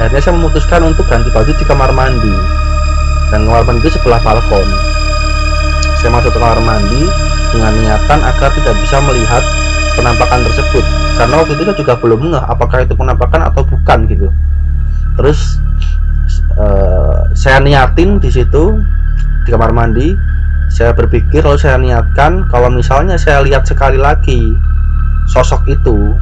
akhirnya 0.00 0.20
saya 0.24 0.34
memutuskan 0.34 0.80
untuk 0.82 1.06
ganti 1.06 1.30
baju 1.30 1.52
di 1.54 1.64
kamar 1.68 1.92
mandi. 1.92 2.34
Dan 3.30 3.46
kamar 3.46 3.62
mandi 3.68 3.84
itu 3.84 3.94
sebelah 4.00 4.18
balkon 4.24 4.93
saya 6.04 6.20
masuk 6.20 6.36
ke 6.36 6.40
kamar 6.44 6.60
mandi 6.60 7.00
dengan 7.56 7.72
niatan 7.80 8.20
agar 8.20 8.52
tidak 8.52 8.76
bisa 8.76 9.00
melihat 9.08 9.40
penampakan 9.96 10.44
tersebut. 10.44 10.84
Karena 11.16 11.34
waktu 11.40 11.56
itu 11.56 11.72
juga 11.80 11.96
belum 11.96 12.28
ngeh 12.28 12.44
apakah 12.44 12.84
itu 12.84 12.92
penampakan 12.92 13.40
atau 13.48 13.64
bukan 13.64 14.04
gitu. 14.12 14.28
Terus 15.16 15.56
eh, 16.60 17.18
saya 17.32 17.56
niatin 17.64 18.20
di 18.20 18.28
situ 18.28 18.84
di 19.48 19.48
kamar 19.48 19.72
mandi. 19.72 20.12
Saya 20.68 20.92
berpikir 20.92 21.40
lalu 21.40 21.56
saya 21.56 21.80
niatkan 21.80 22.52
kalau 22.52 22.68
misalnya 22.68 23.16
saya 23.16 23.40
lihat 23.40 23.64
sekali 23.64 23.96
lagi 23.96 24.52
sosok 25.32 25.64
itu 25.72 26.12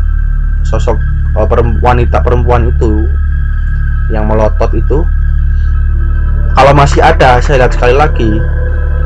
sosok 0.63 0.95
eh, 1.43 1.47
perem- 1.51 1.83
wanita 1.83 2.23
perempuan 2.23 2.71
itu 2.71 3.11
yang 4.15 4.31
melotot 4.31 4.71
itu 4.79 5.03
kalau 6.55 6.71
masih 6.71 7.03
ada 7.03 7.43
saya 7.43 7.67
lihat 7.67 7.75
sekali 7.75 7.99
lagi 7.99 8.31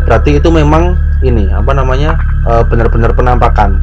berarti 0.06 0.38
itu 0.38 0.48
memang 0.48 0.94
ini 1.20 1.50
apa 1.50 1.75
namanya 1.75 2.16
eh, 2.46 2.62
benar-benar 2.64 3.12
penampakan. 3.12 3.82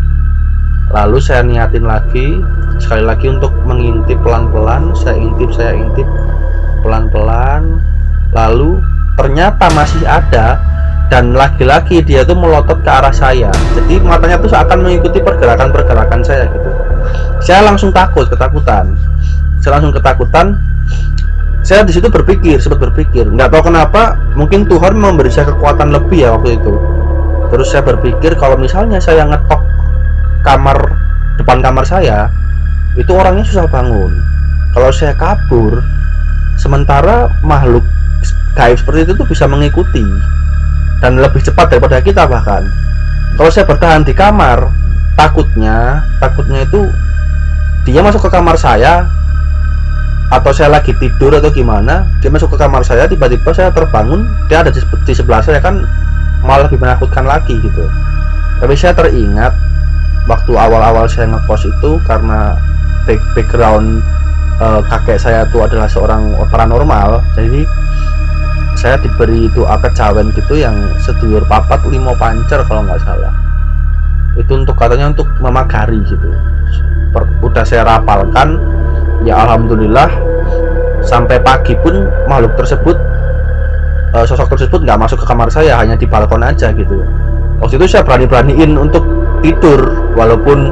Lalu 0.94 1.18
saya 1.20 1.44
niatin 1.44 1.84
lagi 1.84 2.40
sekali 2.80 3.04
lagi 3.04 3.28
untuk 3.30 3.52
mengintip 3.68 4.18
pelan-pelan 4.24 4.94
saya 4.96 5.20
intip 5.20 5.52
saya 5.52 5.76
intip 5.76 6.08
pelan-pelan. 6.82 7.84
Lalu 8.34 8.80
ternyata 9.20 9.70
masih 9.78 10.02
ada 10.08 10.58
dan 11.12 11.36
lagi-lagi 11.38 12.02
dia 12.02 12.26
tuh 12.26 12.34
melotot 12.34 12.82
ke 12.82 12.90
arah 12.90 13.14
saya. 13.14 13.54
Jadi 13.78 14.02
matanya 14.02 14.42
tuh 14.42 14.50
seakan 14.50 14.82
mengikuti 14.82 15.22
pergerakan-pergerakan 15.22 16.22
saya 16.26 16.50
gitu. 16.50 16.70
Saya 17.44 17.68
langsung 17.68 17.94
takut 17.94 18.26
ketakutan. 18.32 18.96
Saya 19.62 19.80
langsung 19.80 19.94
ketakutan 19.94 20.58
saya 21.64 21.88
di 21.88 21.96
situ 21.96 22.12
berpikir 22.12 22.60
sempat 22.60 22.92
berpikir. 22.92 23.24
Nggak 23.32 23.56
tahu 23.56 23.72
kenapa 23.72 24.20
mungkin 24.36 24.68
Tuhan 24.68 25.00
memberi 25.00 25.32
saya 25.32 25.48
kekuatan 25.56 25.96
lebih 25.96 26.28
ya 26.28 26.36
waktu 26.36 26.60
itu. 26.60 26.76
Terus 27.56 27.68
saya 27.72 27.88
berpikir 27.88 28.36
kalau 28.36 28.60
misalnya 28.60 29.00
saya 29.00 29.24
ngetok 29.24 29.64
kamar 30.44 30.76
depan 31.40 31.64
kamar 31.64 31.88
saya 31.88 32.28
itu 33.00 33.10
orangnya 33.16 33.48
susah 33.48 33.64
bangun. 33.72 34.12
Kalau 34.76 34.92
saya 34.92 35.16
kabur 35.16 35.80
sementara 36.60 37.32
makhluk 37.40 37.88
gaib 38.60 38.76
seperti 38.76 39.08
itu 39.08 39.14
tuh 39.16 39.28
bisa 39.32 39.48
mengikuti. 39.48 40.04
Dan 41.00 41.20
lebih 41.20 41.44
cepat 41.44 41.72
daripada 41.72 42.04
kita 42.04 42.28
bahkan. 42.28 42.68
Kalau 43.40 43.50
saya 43.50 43.64
bertahan 43.64 44.04
di 44.04 44.12
kamar 44.12 44.68
takutnya 45.16 46.04
takutnya 46.20 46.68
itu 46.68 46.90
dia 47.88 48.02
masuk 48.04 48.28
ke 48.28 48.30
kamar 48.32 48.60
saya 48.60 49.08
atau 50.34 50.50
saya 50.50 50.74
lagi 50.74 50.98
tidur 50.98 51.30
atau 51.38 51.54
gimana 51.54 52.10
dia 52.18 52.34
masuk 52.34 52.58
ke 52.58 52.58
kamar 52.58 52.82
saya 52.82 53.06
tiba-tiba 53.06 53.54
saya 53.54 53.70
terbangun 53.70 54.26
dia 54.50 54.66
ada 54.66 54.74
di, 54.74 54.82
sebelah 55.14 55.46
saya 55.46 55.62
kan 55.62 55.86
malah 56.42 56.66
lebih 56.66 56.82
menakutkan 56.82 57.30
lagi 57.30 57.62
gitu. 57.62 57.86
Tapi 58.58 58.74
saya 58.74 58.98
teringat 58.98 59.54
waktu 60.26 60.58
awal-awal 60.58 61.06
saya 61.06 61.30
ngekos 61.30 61.70
itu 61.70 62.02
karena 62.10 62.58
back 63.06 63.22
background 63.38 64.02
eh, 64.58 64.82
kakek 64.90 65.22
saya 65.22 65.46
itu 65.46 65.62
adalah 65.62 65.86
seorang 65.86 66.34
paranormal 66.50 67.22
jadi 67.38 67.70
saya 68.74 68.98
diberi 69.00 69.54
doa 69.54 69.78
kejawen 69.86 70.34
gitu 70.34 70.58
yang 70.58 70.74
sedulur 70.98 71.46
papat 71.46 71.80
limo 71.86 72.18
pancer 72.18 72.66
kalau 72.66 72.82
nggak 72.82 73.06
salah. 73.06 73.32
Itu 74.34 74.66
untuk 74.66 74.74
katanya 74.82 75.14
untuk 75.14 75.30
memagari 75.38 76.02
gitu. 76.10 76.34
Per, 77.14 77.22
udah 77.46 77.62
saya 77.62 77.86
rapalkan 77.86 78.58
ya 79.24 79.40
alhamdulillah 79.40 80.10
sampai 81.04 81.40
pagi 81.40 81.76
pun 81.80 82.08
makhluk 82.28 82.56
tersebut 82.58 82.98
eh, 84.16 84.26
sosok 84.26 84.56
tersebut 84.56 84.84
nggak 84.84 85.00
masuk 85.00 85.20
ke 85.22 85.26
kamar 85.28 85.52
saya 85.52 85.78
hanya 85.80 86.00
di 86.00 86.08
balkon 86.08 86.44
aja 86.44 86.72
gitu. 86.74 87.04
Waktu 87.64 87.80
itu 87.80 87.96
saya 87.96 88.04
berani-beraniin 88.04 88.76
untuk 88.76 89.04
tidur 89.40 90.12
walaupun 90.16 90.72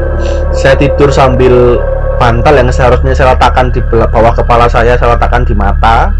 saya 0.51 0.75
tidur 0.75 1.07
sambil 1.11 1.79
bantal 2.19 2.53
yang 2.53 2.67
seharusnya 2.67 3.15
saya 3.15 3.33
letakkan 3.33 3.71
di 3.71 3.79
bawah 3.89 4.35
kepala 4.35 4.67
saya 4.67 4.99
saya 4.99 5.15
letakkan 5.15 5.47
di 5.47 5.55
mata 5.55 6.11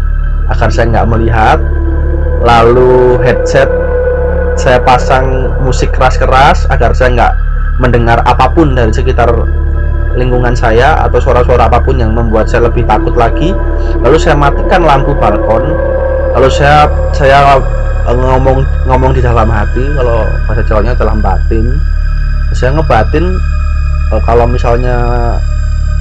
agar 0.48 0.68
saya 0.72 0.88
nggak 0.92 1.08
melihat. 1.08 1.58
Lalu 2.42 3.22
headset 3.22 3.70
saya 4.58 4.82
pasang 4.82 5.54
musik 5.62 5.94
keras-keras 5.94 6.66
agar 6.74 6.90
saya 6.92 7.14
nggak 7.14 7.32
mendengar 7.78 8.18
apa 8.26 8.50
pun 8.50 8.74
dari 8.74 8.90
sekitar 8.90 9.30
lingkungan 10.16 10.52
saya 10.52 10.98
atau 11.08 11.18
suara-suara 11.18 11.68
apa 11.68 11.80
pun 11.80 11.96
yang 11.96 12.12
membuat 12.12 12.48
saya 12.48 12.68
lebih 12.68 12.84
takut 12.84 13.16
lagi. 13.16 13.56
Lalu 14.04 14.16
saya 14.20 14.36
matikan 14.36 14.84
lampu 14.84 15.16
balkon. 15.16 15.72
Lalu 16.36 16.48
saya 16.52 16.88
saya 17.12 17.60
eh, 18.08 18.16
ngomong 18.16 18.64
ngomong 18.88 19.12
di 19.16 19.22
dalam 19.24 19.48
hati 19.48 19.84
kalau 19.96 20.24
bahasa 20.48 20.62
Jawanya 20.64 20.92
dalam 20.96 21.20
batin. 21.24 21.76
Saya 22.52 22.76
ngebatin 22.76 23.24
eh, 24.12 24.22
kalau 24.28 24.44
misalnya 24.44 24.96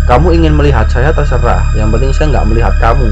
kamu 0.10 0.36
ingin 0.36 0.54
melihat 0.56 0.88
saya 0.92 1.16
terserah. 1.16 1.64
Yang 1.78 1.90
penting 1.96 2.12
saya 2.12 2.28
nggak 2.36 2.48
melihat 2.52 2.74
kamu. 2.84 3.10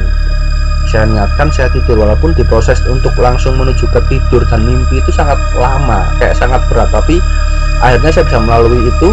Saya 0.90 1.06
niatkan 1.06 1.48
saya 1.54 1.70
tidur. 1.72 2.02
Walaupun 2.02 2.34
di 2.36 2.44
proses 2.44 2.82
untuk 2.90 3.14
langsung 3.22 3.56
menuju 3.56 3.88
ke 3.94 4.02
tidur 4.12 4.42
dan 4.50 4.66
mimpi 4.68 5.00
itu 5.00 5.12
sangat 5.16 5.38
lama 5.56 6.04
kayak 6.20 6.36
sangat 6.36 6.60
berat. 6.68 6.90
Tapi 6.92 7.22
akhirnya 7.80 8.12
saya 8.12 8.26
bisa 8.28 8.40
melalui 8.44 8.84
itu 8.90 9.10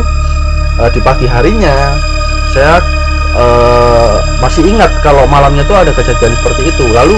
eh, 0.83 0.91
di 0.93 1.01
pagi 1.01 1.27
harinya 1.29 1.97
saya 2.53 2.81
eh, 3.37 4.17
masih 4.41 4.65
ingat 4.65 4.89
kalau 5.05 5.25
malamnya 5.29 5.65
tuh 5.69 5.77
ada 5.77 5.93
kejadian 5.93 6.33
seperti 6.37 6.63
itu. 6.73 6.85
Lalu 6.93 7.17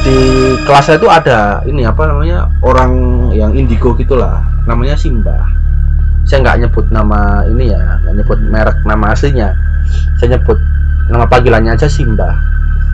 di 0.00 0.18
kelas 0.64 0.88
saya 0.88 0.96
itu 0.96 1.08
ada 1.12 1.60
ini 1.68 1.84
apa 1.84 2.08
namanya 2.08 2.48
orang 2.64 2.92
yang 3.32 3.52
indigo 3.52 3.92
gitulah. 3.96 4.40
Namanya 4.64 4.96
Simba. 4.96 5.48
Saya 6.28 6.44
nggak 6.44 6.58
nyebut 6.68 6.86
nama 6.92 7.42
ini 7.48 7.72
ya 7.72 8.00
nggak 8.04 8.14
nyebut 8.20 8.38
merek 8.48 8.78
nama 8.84 9.16
aslinya. 9.16 9.56
Saya 10.20 10.36
nyebut 10.36 10.60
nama 11.08 11.24
panggilannya 11.24 11.74
aja 11.76 11.88
Simba. 11.88 12.36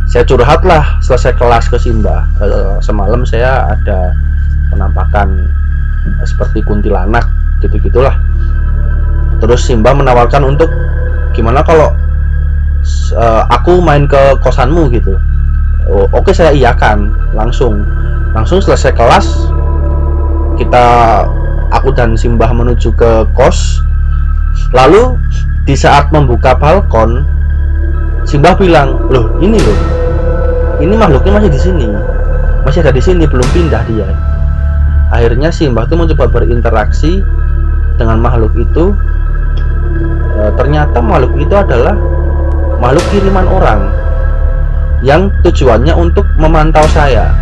Saya 0.06 0.22
curhat 0.22 0.62
lah 0.62 1.02
selesai 1.02 1.34
kelas 1.34 1.66
ke 1.66 1.78
Simba. 1.82 2.26
Eh, 2.38 2.78
semalam 2.78 3.26
saya 3.26 3.74
ada 3.74 4.14
penampakan 4.70 5.50
seperti 6.24 6.62
kuntilanak 6.64 7.26
gitu 7.60 7.78
gitulah. 7.80 8.16
Terus 9.40 9.64
Simba 9.64 9.92
menawarkan 9.92 10.42
untuk 10.44 10.68
gimana 11.36 11.60
kalau 11.64 11.92
eh, 13.12 13.42
aku 13.52 13.80
main 13.84 14.08
ke 14.08 14.40
kosanmu 14.40 14.88
gitu. 14.92 15.16
Oh, 15.86 16.10
oke 16.10 16.34
saya 16.34 16.50
iyakan 16.50 17.14
langsung. 17.36 17.84
Langsung 18.34 18.60
selesai 18.60 18.92
kelas 18.92 19.26
kita 20.58 20.84
aku 21.72 21.92
dan 21.94 22.16
Simbah 22.16 22.50
menuju 22.52 22.92
ke 22.96 23.28
kos. 23.36 23.80
Lalu 24.72 25.20
di 25.68 25.76
saat 25.76 26.08
membuka 26.10 26.56
balkon 26.56 27.22
Simbah 28.26 28.58
bilang 28.58 28.98
loh 29.12 29.30
ini 29.38 29.60
loh. 29.62 29.78
Ini 30.82 30.92
makhluknya 30.98 31.38
masih 31.38 31.50
di 31.52 31.60
sini. 31.60 31.86
Masih 32.66 32.82
ada 32.82 32.90
di 32.90 33.00
sini 33.00 33.22
belum 33.24 33.46
pindah 33.54 33.82
dia 33.86 34.35
akhirnya 35.10 35.54
Simbah 35.54 35.86
tuh 35.86 35.98
mencoba 35.98 36.30
berinteraksi 36.30 37.22
dengan 37.96 38.20
makhluk 38.20 38.52
itu. 38.58 38.92
E, 40.36 40.40
ternyata 40.58 41.00
makhluk 41.00 41.32
itu 41.40 41.54
adalah 41.56 41.96
makhluk 42.78 43.04
kiriman 43.10 43.46
orang 43.48 43.80
yang 45.04 45.28
tujuannya 45.44 45.92
untuk 45.92 46.24
memantau 46.40 46.84
saya. 46.92 47.32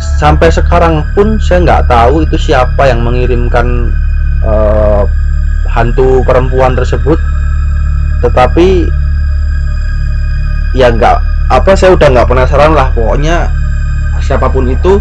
Sampai 0.00 0.48
sekarang 0.48 1.04
pun 1.12 1.36
saya 1.40 1.62
nggak 1.64 1.86
tahu 1.86 2.24
itu 2.24 2.36
siapa 2.50 2.88
yang 2.88 3.04
mengirimkan 3.04 3.92
eh, 4.44 5.02
hantu 5.68 6.24
perempuan 6.24 6.72
tersebut. 6.72 7.20
Tetapi 8.24 8.88
ya 10.76 10.92
nggak 10.92 11.16
apa 11.52 11.72
saya 11.76 11.96
udah 11.96 12.08
nggak 12.10 12.28
penasaran 12.28 12.72
lah. 12.72 12.88
Pokoknya 12.92 13.48
siapa 14.20 14.48
pun 14.48 14.68
itu 14.68 15.00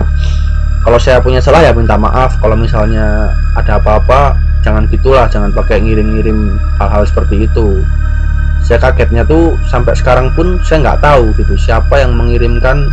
kalau 0.89 0.97
saya 0.97 1.21
punya 1.21 1.37
salah 1.37 1.61
ya 1.61 1.69
minta 1.69 1.93
maaf. 2.01 2.41
Kalau 2.41 2.57
misalnya 2.57 3.29
ada 3.53 3.77
apa-apa 3.77 4.33
jangan 4.65 4.89
gitulah 4.89 5.29
jangan 5.29 5.53
pakai 5.53 5.85
ngirim-ngirim 5.85 6.57
hal-hal 6.81 7.05
seperti 7.05 7.45
itu. 7.45 7.85
Saya 8.65 8.81
kagetnya 8.81 9.21
tuh 9.21 9.53
sampai 9.69 9.93
sekarang 9.93 10.33
pun 10.33 10.57
saya 10.65 10.89
nggak 10.89 11.05
tahu 11.05 11.29
gitu 11.37 11.53
siapa 11.61 12.01
yang 12.01 12.17
mengirimkan 12.17 12.89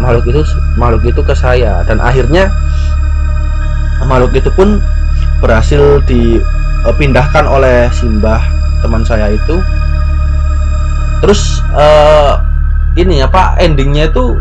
makhluk 0.00 0.24
itu 0.32 0.40
makhluk 0.80 1.04
itu 1.04 1.20
ke 1.20 1.36
saya. 1.36 1.84
Dan 1.84 2.00
akhirnya 2.00 2.48
makhluk 4.08 4.32
itu 4.40 4.48
pun 4.48 4.80
berhasil 5.44 6.00
dipindahkan 6.08 7.44
oleh 7.44 7.92
Simbah 7.92 8.40
teman 8.80 9.04
saya 9.04 9.28
itu. 9.36 9.60
Terus 11.20 11.60
eh, 11.76 12.40
ini 13.04 13.20
apa 13.20 13.52
endingnya 13.60 14.08
itu 14.08 14.32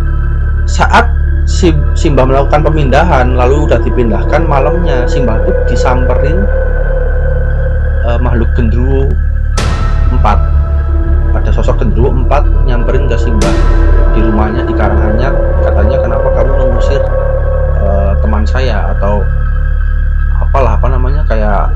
saat 0.63 1.22
si 1.43 1.71
Simbah 1.93 2.25
melakukan 2.27 2.65
pemindahan 2.65 3.35
lalu 3.37 3.67
udah 3.69 3.79
dipindahkan 3.83 4.43
malamnya. 4.43 5.07
Simbah 5.07 5.39
tuh 5.43 5.55
disamperin 5.69 6.43
eh, 8.07 8.19
makhluk 8.19 8.49
gendruwo 8.55 9.07
empat. 10.11 10.39
Ada 11.33 11.49
sosok 11.51 11.83
gendruwo 11.83 12.13
empat 12.13 12.45
nyamperin 12.67 13.07
ke 13.07 13.17
Simbah 13.19 13.55
rumahnya 14.13 14.63
di 14.65 14.73
Karanganyar. 14.73 15.33
Katanya 15.61 15.97
kenapa 16.01 16.27
kamu 16.33 16.51
mengusir 16.57 17.01
eh, 17.79 18.13
teman 18.23 18.43
saya? 18.47 18.95
Atau 18.97 19.21
apalah 20.39 20.77
apa 20.77 20.87
namanya 20.89 21.21
kayak 21.29 21.69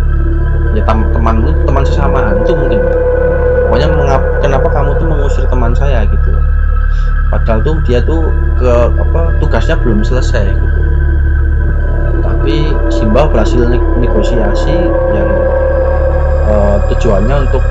ya 0.75 0.83
teman 0.85 1.41
teman 1.65 1.83
sesama 1.85 2.21
hantu 2.21 2.53
mungkin 2.53 2.81
tuh 7.67 7.75
dia 7.83 7.99
tuh 7.99 8.31
ke 8.55 8.71
apa 8.95 9.35
tugasnya 9.43 9.75
belum 9.83 9.99
selesai 10.07 10.47
gitu. 10.47 10.79
Tapi 12.23 12.71
Simba 12.87 13.27
berhasil 13.27 13.67
ne- 13.67 13.91
negosiasi 13.99 14.75
yang 15.11 15.29
eh, 16.47 16.77
tujuannya 16.87 17.51
untuk 17.51 17.63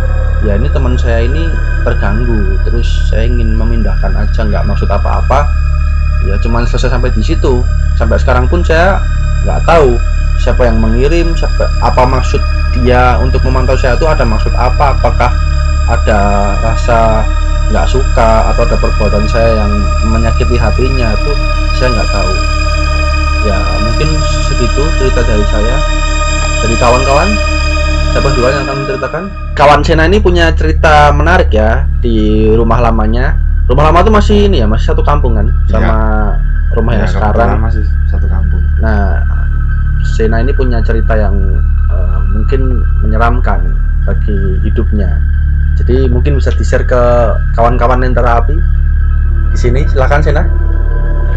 ya 0.44 0.60
ini 0.60 0.68
teman 0.68 1.00
saya 1.00 1.24
ini 1.24 1.48
terganggu 1.80 2.60
terus 2.68 3.08
saya 3.08 3.24
ingin 3.24 3.56
memindahkan 3.56 4.12
aja 4.12 4.44
nggak 4.44 4.68
maksud 4.68 4.92
apa-apa. 4.92 5.48
Ya 6.28 6.36
cuman 6.44 6.68
selesai 6.68 6.92
sampai 6.92 7.08
di 7.16 7.24
situ. 7.24 7.64
Sampai 7.96 8.20
sekarang 8.20 8.44
pun 8.52 8.60
saya 8.60 9.00
nggak 9.48 9.64
tahu 9.64 9.96
siapa 10.36 10.68
yang 10.68 10.76
mengirim 10.76 11.32
siapa 11.32 11.64
apa 11.80 12.04
maksud 12.04 12.42
dia 12.76 13.16
untuk 13.24 13.40
memantau 13.48 13.72
saya 13.78 13.96
itu 13.96 14.04
ada 14.04 14.20
maksud 14.28 14.52
apa 14.52 14.92
apakah 14.92 15.32
ada 15.88 16.20
rasa 16.60 17.24
nggak 17.66 17.86
suka 17.90 18.30
atau 18.54 18.62
ada 18.62 18.76
perbuatan 18.78 19.26
saya 19.26 19.58
yang 19.58 19.72
menyakiti 20.08 20.54
hatinya 20.54 21.12
itu 21.14 21.32
saya 21.74 21.88
nggak 21.92 22.10
tahu. 22.10 22.32
Ya 23.46 23.58
mungkin 23.82 24.08
segitu 24.46 24.82
cerita 24.98 25.20
dari 25.22 25.44
saya. 25.50 25.76
Dari 26.56 26.74
kawan-kawan 26.80 27.28
siapa 28.10 28.28
duluan 28.32 28.52
yang 28.56 28.64
akan 28.64 28.76
menceritakan? 28.82 29.22
Kawan 29.54 29.80
Sena 29.84 30.08
ini 30.08 30.18
punya 30.18 30.50
cerita 30.56 31.12
menarik 31.12 31.52
ya 31.52 31.84
di 32.00 32.48
rumah 32.52 32.80
lamanya. 32.80 33.36
Rumah 33.66 33.90
lama 33.90 33.98
itu 34.02 34.12
masih 34.14 34.36
ini 34.46 34.62
ya 34.62 34.66
masih 34.66 34.94
satu 34.94 35.02
kampung 35.02 35.34
kan 35.34 35.50
sama 35.66 35.96
rumah 36.74 36.92
yang 36.94 37.06
Ya, 37.06 37.12
sekarang. 37.12 37.58
masih 37.60 37.82
satu 38.06 38.26
kampung. 38.26 38.62
Nah, 38.78 39.20
Sena 40.06 40.38
ini 40.38 40.54
punya 40.54 40.78
cerita 40.80 41.18
yang 41.18 41.34
eh, 41.90 42.18
mungkin 42.30 42.82
menyeramkan 43.02 43.58
bagi 44.06 44.38
hidupnya. 44.62 45.18
Jadi 45.76 46.08
mungkin 46.08 46.40
bisa 46.40 46.50
di-share 46.56 46.88
ke 46.88 47.02
kawan-kawan 47.52 48.00
yang 48.00 48.16
terapi 48.16 48.56
di 49.52 49.58
sini. 49.58 49.84
Silakan 49.88 50.24
Sena. 50.24 50.44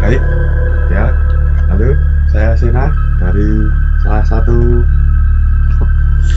baik 0.00 0.22
ya 0.88 1.12
halo 1.68 1.92
saya 2.32 2.56
Sina 2.56 2.88
dari 3.20 3.68
salah 4.00 4.24
satu 4.24 4.80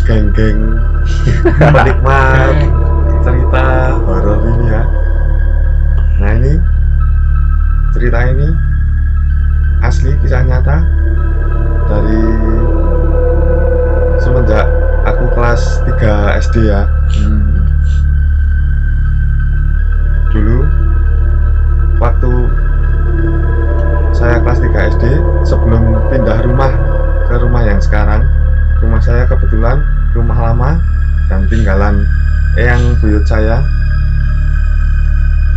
geng-geng 0.03 0.83
penikmat 1.73 2.55
cerita 3.23 3.97
horor 4.03 4.43
ini 4.43 4.65
ya 4.67 4.83
nah 6.19 6.31
ini 6.35 6.59
cerita 7.95 8.19
ini 8.35 8.51
asli 9.79 10.11
kisah 10.19 10.43
nyata 10.43 10.83
dari 11.87 12.23
semenjak 14.19 14.67
kelas 15.53 15.85
3 15.85 16.41
SD 16.49 16.55
ya 16.65 16.89
Hmm. 17.13 17.61
dulu 20.33 20.65
waktu 22.01 22.33
saya 24.17 24.41
kelas 24.41 24.65
3 24.65 24.89
SD 24.97 25.05
sebelum 25.45 26.09
pindah 26.09 26.41
rumah 26.49 26.73
ke 27.29 27.37
rumah 27.37 27.61
yang 27.69 27.77
sekarang 27.77 28.25
rumah 28.81 28.97
saya 28.97 29.29
kebetulan 29.29 29.85
rumah 30.17 30.33
lama 30.41 30.81
dan 31.29 31.45
tinggalan 31.45 32.01
eyang 32.57 32.97
buyut 32.97 33.21
saya 33.29 33.61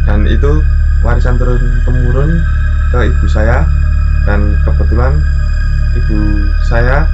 dan 0.05 0.29
itu 0.29 0.61
warisan 1.01 1.41
turun 1.41 1.81
temurun 1.89 2.45
ke 2.93 3.01
ibu 3.01 3.27
saya 3.33 3.65
dan 4.29 4.61
kebetulan 4.61 5.17
ibu 5.97 6.21
saya 6.69 7.09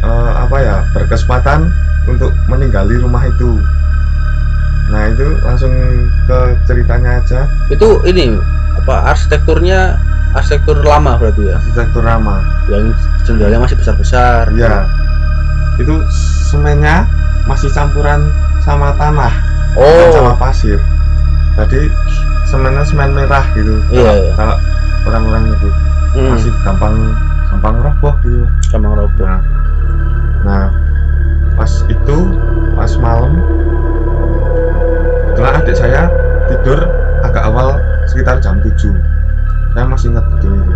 eh, 0.00 0.32
apa 0.38 0.56
ya 0.58 0.76
berkesempatan 0.90 1.68
untuk 2.06 2.32
meninggali 2.46 2.96
rumah 2.96 3.24
itu. 3.24 3.60
Nah 4.90 5.06
itu 5.06 5.38
langsung 5.40 5.70
ke 6.26 6.38
ceritanya 6.64 7.20
aja. 7.20 7.46
Itu 7.68 8.02
ini 8.04 8.34
apa 8.74 9.12
arsitekturnya 9.12 9.94
arsitektur 10.32 10.80
lama 10.80 11.14
berarti 11.16 11.42
ya. 11.44 11.58
arsitektur 11.58 12.02
ramah 12.02 12.42
Yang 12.66 12.94
jendelanya 13.22 13.66
masih 13.66 13.76
besar-besar. 13.76 14.50
ya 14.54 14.86
itu 15.76 15.94
semennya 16.44 17.06
masih 17.46 17.70
campuran 17.70 18.28
sama 18.60 18.92
tanah. 18.94 19.32
Bukan 19.72 20.08
sama 20.12 20.32
Oh. 20.34 20.38
pasir. 20.38 20.78
Jadi 21.56 21.86
semennya 22.44 22.82
semen 22.82 23.10
merah 23.12 23.46
gitu. 23.54 23.78
Iya, 23.88 24.02
kalau, 24.02 24.14
iya. 24.18 24.32
kalau 24.34 24.56
orang-orang 25.06 25.42
nyebut 25.48 25.74
Hmm, 26.10 26.26
masih 26.34 26.50
gampang 26.66 26.94
gampang 27.46 27.74
roboh 27.78 28.14
gitu. 28.20 28.42
Gampang 28.68 28.94
roboh. 28.98 29.22
nah 29.24 29.38
nah 30.46 30.72
pas 31.54 31.72
itu 31.88 32.18
pas 32.74 32.92
malam 32.98 33.32
kebetulan 35.30 35.54
adik 35.60 35.76
saya 35.76 36.02
tidur 36.48 36.78
agak 37.22 37.44
awal 37.46 37.76
sekitar 38.08 38.40
jam 38.40 38.58
7 38.64 38.74
saya 39.70 39.86
masih 39.86 40.10
ingat 40.10 40.26
betul 40.34 40.52
itu. 40.58 40.74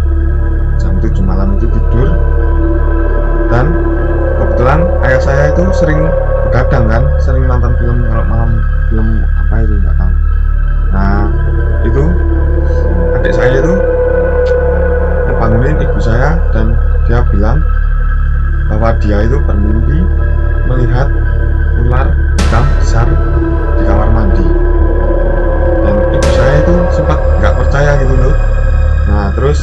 Jam 0.79 0.95
7 1.03 1.19
malam 1.27 1.59
itu 1.59 1.67
tidur 1.67 2.09
dan 3.51 3.67
kebetulan 4.39 4.81
ayah 5.07 5.23
saya 5.23 5.45
itu 5.51 5.65
sering 5.75 5.99
begadang 6.47 6.87
kan 6.87 7.03
sering 7.19 7.45
nonton 7.51 7.75
film 7.83 8.07
kalau 8.07 8.25
malam 8.31 8.51
film 8.91 9.09
apa 9.27 9.55
itu 9.67 9.75
nggak 9.83 9.95
tahu. 9.99 10.13
Nah 10.95 11.27
itu 11.83 12.05
adik 13.19 13.33
saya 13.35 13.59
itu 13.59 13.75
ngebangunin 15.27 15.79
ibu 15.83 15.99
saya 15.99 16.39
dan 16.55 16.79
dia 17.11 17.19
bilang 17.35 17.59
bahwa 18.69 18.97
dia 19.01 19.25
itu 19.25 19.37
bermimpi 19.45 19.99
melihat 20.69 21.09
ular 21.85 22.09
hitam 22.15 22.65
besar 22.81 23.07
di 23.77 23.83
kamar 23.85 24.09
mandi. 24.09 24.47
Dan 25.85 25.95
ibu 26.17 26.29
saya 26.33 26.55
itu 26.65 26.75
sempat 26.97 27.19
nggak 27.41 27.55
percaya 27.61 27.93
gitu 28.01 28.15
loh. 28.17 28.37
Nah 29.11 29.29
terus 29.37 29.61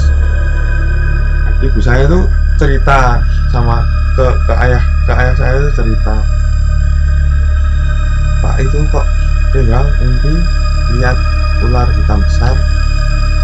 ibu 1.66 1.80
saya 1.82 2.06
itu 2.06 2.20
cerita 2.62 3.22
sama 3.50 3.82
ke 4.14 4.28
ke 4.46 4.54
ayah 4.62 4.84
ke 5.10 5.12
ayah 5.18 5.34
saya 5.34 5.54
itu 5.66 5.70
cerita. 5.82 6.16
Pak 8.42 8.56
itu 8.62 8.78
kok 8.94 9.06
tinggal 9.54 9.86
mimpi 10.02 10.34
lihat 10.98 11.18
ular 11.66 11.90
hitam 11.90 12.22
besar 12.22 12.54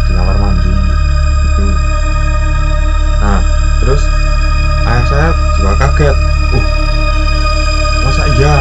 di 0.06 0.10
kamar 0.14 0.36
mandi 0.38 0.70
itu. 1.50 1.66
Nah 3.18 3.42
terus 3.82 4.02
ayah 4.86 5.06
saya 5.10 5.28
juga 5.58 5.74
kaget. 5.74 6.16
Uh 6.54 6.66
masa 8.06 8.24
iya? 8.38 8.56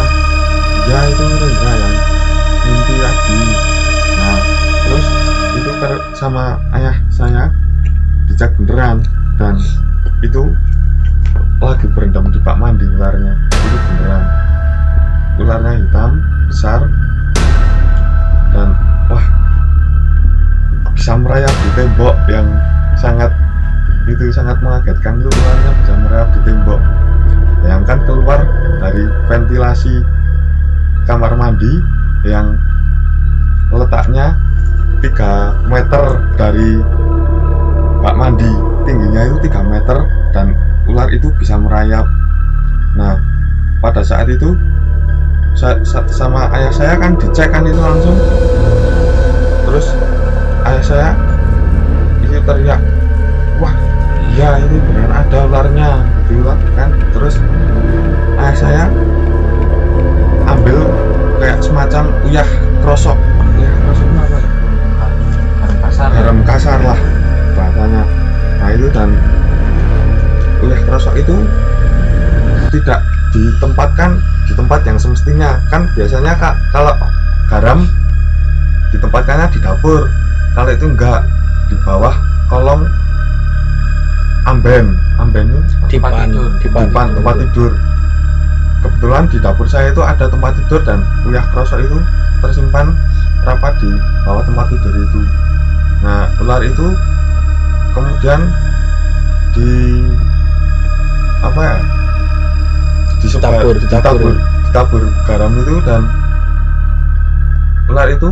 Iya 0.89 0.99
itu 1.13 1.23
Rendra 1.23 1.71
yang 1.77 1.95
mimpi 2.65 2.95
lagi. 2.97 3.41
Nah 4.17 4.39
terus 4.83 5.07
itu 5.61 5.71
per- 5.77 6.05
sama 6.17 6.57
ayah 6.73 6.97
saya 7.13 7.53
dicek 8.25 8.49
beneran 8.57 9.05
dan 9.37 9.61
itu 10.25 10.51
lagi 11.61 11.85
berendam 11.93 12.33
di 12.33 12.41
bak 12.41 12.57
mandi 12.57 12.89
ularnya. 12.89 13.37
Itu 13.45 13.77
beneran. 13.77 14.23
Ularnya 15.37 15.73
hitam 15.85 16.11
besar 16.49 16.81
dan 18.57 18.73
wah 19.13 19.25
bisa 20.97 21.13
merayap 21.13 21.53
di 21.61 21.69
tembok 21.77 22.17
yang 22.25 22.47
sangat 22.97 23.29
itu 24.09 24.33
sangat 24.33 24.57
mengagetkan 24.65 25.21
itu 25.21 25.29
ularnya 25.29 25.71
merayap 26.17 26.33
di 26.33 26.41
tembok. 26.49 26.81
Bayangkan 27.61 27.99
keluar 28.09 28.41
dari 28.81 29.05
ventilasi 29.29 30.01
kamar 31.05 31.37
mandi 31.37 31.77
yang 32.25 32.57
letaknya 33.69 34.33
3 35.05 35.53
meter 35.69 36.17
dari 36.33 36.81
bak 38.01 38.17
mandi. 38.17 38.49
Tingginya 38.89 39.29
itu 39.29 39.45
3 39.45 39.61
meter 39.61 39.97
dan 40.33 40.57
ular 40.89 41.05
itu 41.13 41.29
bisa 41.37 41.53
merayap. 41.53 42.09
Nah 42.97 43.21
pada 43.77 44.01
saat 44.01 44.25
itu 44.25 44.57
sa- 45.53 45.77
sa- 45.85 46.09
sama 46.09 46.49
ayah 46.57 46.73
saya 46.73 46.97
kan 46.97 47.13
dicek 47.13 47.53
kan 47.53 47.61
itu 47.61 47.77
langsung. 47.77 48.17
Terus 49.69 49.93
ayah 50.65 50.81
saya 50.81 51.09
itu 52.25 52.41
teriak 52.41 52.96
iya 54.37 54.61
ini 54.61 54.77
beneran 54.77 55.09
ada 55.09 55.49
ularnya 55.49 55.89
gitu 56.29 56.45
kan? 56.77 56.93
Terus 57.09 57.41
ayah 58.37 58.53
saya 58.53 58.83
ambil 60.45 60.77
kayak 61.41 61.57
semacam 61.65 62.13
uyah 62.29 62.45
krosok. 62.85 63.17
Uyah 63.57 63.73
krosok 63.81 64.07
apa? 64.13 64.37
Ya? 64.37 64.49
Garam 65.57 65.77
kasar. 65.81 66.07
Garam 66.13 66.39
kasar 66.45 66.79
lah 66.85 66.99
bahasanya. 67.57 68.03
Nah 68.61 68.69
itu 68.77 68.85
dan 68.93 69.09
uyah 70.61 70.81
krosok 70.85 71.17
itu 71.17 71.35
tidak 72.77 73.01
ditempatkan 73.33 74.21
di 74.45 74.53
tempat 74.53 74.85
yang 74.85 75.01
semestinya. 75.01 75.57
Kan 75.73 75.89
biasanya 75.97 76.37
kak 76.37 76.53
kalau 76.69 76.93
garam 77.49 77.89
ditempatkannya 78.93 79.49
di 79.49 79.59
dapur 79.65 80.05
kalau 80.53 80.69
itu 80.69 80.85
enggak 80.85 81.25
Dipan, 85.97 86.29
tidur. 86.29 86.49
dipan, 86.61 86.83
depan 86.93 87.07
tempat 87.17 87.35
tidur. 87.41 87.71
Kebetulan 88.85 89.23
di 89.33 89.37
dapur 89.41 89.65
saya 89.65 89.89
itu 89.89 90.01
ada 90.05 90.29
tempat 90.29 90.53
tidur 90.61 90.81
dan 90.85 91.01
kuliah 91.25 91.41
krosok 91.49 91.81
itu 91.81 91.97
tersimpan 92.45 92.93
rapat 93.41 93.73
di 93.81 93.89
bawah 94.21 94.45
tempat 94.45 94.69
tidur 94.69 94.93
itu. 94.93 95.21
Nah 96.05 96.29
ular 96.37 96.61
itu 96.61 96.93
kemudian 97.97 98.45
di 99.57 99.71
apa 101.41 101.61
ya? 101.65 101.77
Disebar- 103.17 103.65
Ditabur, 103.65 103.75
ditabur. 103.81 103.81
ditabur 103.81 104.33
ditabur 104.69 105.03
garam 105.25 105.51
itu 105.57 105.75
dan 105.81 106.01
ular 107.89 108.07
itu 108.13 108.29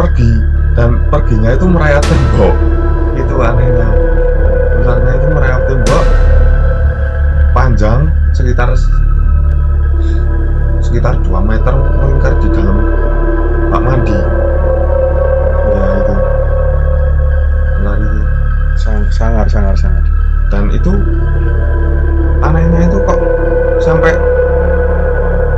pergi 0.00 0.32
dan 0.72 0.96
perginya 1.12 1.52
itu 1.52 1.66
merayap 1.68 2.00
tembok. 2.08 2.54
Itu 3.20 3.34
anehnya. 3.44 3.88
Ularnya 4.80 5.12
itu 5.20 5.26
merayap 5.28 5.36
tembok 5.36 5.45
panjang 7.56 8.12
sekitar 8.36 8.76
sekitar 10.84 11.16
2 11.24 11.40
meter 11.40 11.72
melingkar 11.72 12.36
di 12.44 12.52
dalam 12.52 12.84
bak 13.72 13.80
mandi. 13.80 14.18
Ya 15.72 15.84
itu. 16.04 16.16
Itu 17.80 18.20
Sang- 18.76 19.08
sangar 19.08 19.48
sangar 19.48 19.72
sangar. 19.72 20.04
Dan 20.52 20.68
itu 20.68 21.00
anehnya 22.44 22.92
itu 22.92 23.00
kok 23.08 23.20
sampai 23.80 24.12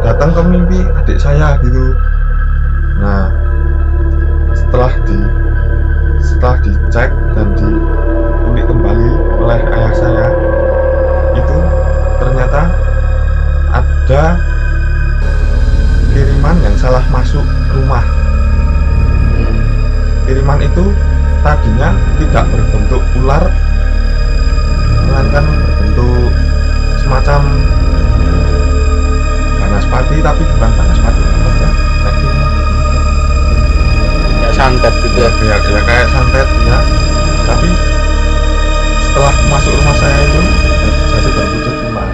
datang 0.06 0.30
ke 0.38 0.42
mimpi 0.46 0.78
adik 1.02 1.18
saya 1.18 1.58
gitu. 1.66 1.98
Nah 3.02 3.34
setelah 4.54 4.94
di 5.02 5.18
setelah 6.22 6.56
dicek 6.62 7.11
dan 7.34 7.58
di 7.58 7.68
kembali 8.68 9.11
oleh 9.42 9.61
ayah 9.74 9.92
saya 9.96 10.26
itu 20.78 20.94
tadinya 21.42 21.90
tidak 22.22 22.46
berbentuk 22.54 23.02
ular 23.18 23.50
melainkan 25.10 25.42
berbentuk 25.42 26.30
semacam 27.02 27.40
banaspati 29.58 30.22
tapi 30.22 30.42
bukan 30.54 30.70
ya? 30.70 30.86
Kayak 31.02 32.14
ya 34.38 34.50
santet 34.54 34.94
gitu 35.02 35.18
ya? 35.18 35.30
Ya, 35.50 35.56
ya 35.58 35.80
kayak 35.82 36.06
santet 36.14 36.46
ya 36.46 36.78
tapi 37.42 37.68
setelah 39.02 39.34
masuk 39.50 39.74
rumah 39.82 39.96
saya 39.98 40.18
itu 40.30 40.42
jadi 41.10 41.28
berwujud 41.34 41.74
ular 41.90 42.10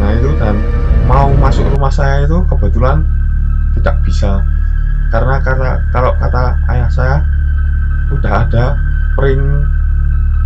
nah 0.00 0.08
itu 0.16 0.30
dan 0.40 0.56
mau 1.04 1.28
masuk 1.36 1.68
rumah 1.68 1.92
saya 1.92 2.24
itu 2.24 2.40
kebetulan 2.48 3.04
tidak 3.76 4.00
bisa 4.08 4.40
karena 5.10 5.42
kata 5.42 5.70
kalau 5.90 6.14
kata 6.16 6.54
ayah 6.70 6.90
saya 6.90 7.16
udah 8.10 8.46
ada 8.46 8.78
pring 9.18 9.66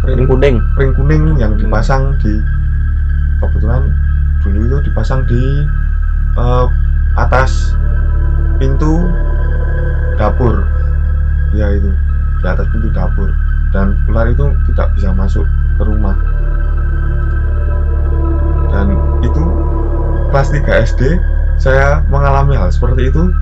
Ring 0.04 0.28
kuning. 0.28 0.60
ring 0.76 0.92
kuning 0.92 1.40
yang 1.40 1.56
dipasang 1.56 2.12
di 2.20 2.36
kebetulan 3.40 3.88
dulu 4.44 4.60
itu 4.68 4.92
dipasang 4.92 5.24
di 5.24 5.64
eh, 6.36 6.66
atas 7.16 7.72
pintu 8.60 9.08
dapur. 10.20 10.68
Ya 11.56 11.72
itu. 11.72 11.88
Di 12.44 12.46
atas 12.52 12.68
pintu 12.68 12.92
dapur. 12.92 13.32
Dan 13.72 13.96
ular 14.04 14.28
itu 14.28 14.52
tidak 14.68 14.92
bisa 14.92 15.08
masuk 15.16 15.48
ke 15.80 15.82
rumah. 15.88 16.12
Dan 18.68 18.92
itu 19.24 19.44
kelas 20.28 20.52
3 20.52 20.84
SD 20.84 21.02
saya 21.56 22.04
mengalami 22.12 22.60
hal 22.60 22.68
seperti 22.68 23.08
itu 23.08 23.32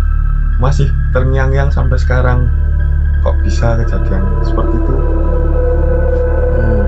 masih 0.62 0.86
terngiang-ngiang 1.10 1.74
sampai 1.74 1.98
sekarang. 1.98 2.46
Kok 3.26 3.42
bisa 3.42 3.74
kejadian 3.82 4.22
seperti 4.46 4.78
itu? 4.78 4.94
Hmm. 6.54 6.82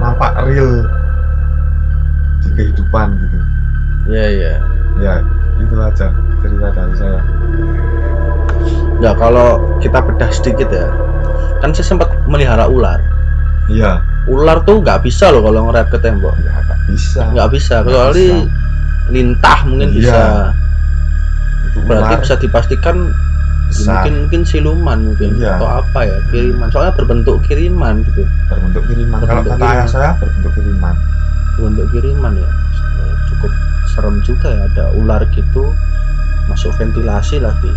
nampak 0.00 0.32
real 0.48 0.84
di 2.40 2.48
kehidupan 2.56 3.16
gitu. 3.20 3.38
Ya 4.08 4.24
ya 4.28 4.54
ya 4.96 5.14
itu 5.60 5.74
aja 5.76 6.12
cerita 6.40 6.68
dari 6.72 6.94
saya. 6.96 7.20
Ya 9.00 9.12
kalau 9.16 9.60
kita 9.80 10.00
bedah 10.04 10.30
sedikit 10.32 10.68
ya. 10.72 10.88
Kan 11.60 11.72
saya 11.76 11.96
sempat 11.96 12.08
melihara 12.28 12.68
ular. 12.68 13.00
Iya. 13.72 14.00
Ular 14.28 14.62
tuh 14.68 14.80
nggak 14.84 15.04
bisa 15.04 15.32
loh 15.32 15.44
kalau 15.44 15.68
ngerep 15.72 15.88
ke 15.92 15.98
tembok. 16.00 16.36
Ya 16.44 16.52
nggak 16.60 16.80
bisa. 16.92 17.22
Nggak 17.32 17.48
bisa. 17.56 17.74
Kecuali 17.84 18.28
lintah 19.10 19.58
mungkin 19.64 19.90
Iya. 19.92 20.00
bisa 20.00 20.20
berarti 21.84 22.14
bisa 22.24 22.34
dipastikan 22.36 22.96
mungkin 23.66 24.12
mungkin 24.24 24.42
siluman 24.46 24.98
mungkin 25.02 25.36
Iya. 25.36 25.58
atau 25.58 25.68
apa 25.82 26.00
ya 26.06 26.18
kiriman. 26.30 26.70
Soalnya 26.70 26.94
berbentuk 26.94 27.42
kiriman 27.44 28.00
gitu. 28.06 28.22
Berbentuk 28.48 28.82
kiriman. 28.86 29.18
Kalau 29.20 29.42
Berbentuk 29.42 29.52
kata 29.58 29.66
ayah 29.66 29.74
kiriman. 29.84 29.90
saya 29.90 30.10
berbentuk 30.16 30.52
kiriman. 30.54 30.94
Berbentuk 31.58 31.86
kiriman 31.90 32.32
ya. 32.38 32.50
Eh, 32.96 33.14
cukup 33.28 33.52
serem 33.90 34.16
juga 34.22 34.48
ya. 34.48 34.62
Ada 34.70 34.84
ular 34.94 35.22
gitu 35.30 35.74
masuk 36.46 36.70
ventilasi 36.78 37.42
lagi. 37.42 37.72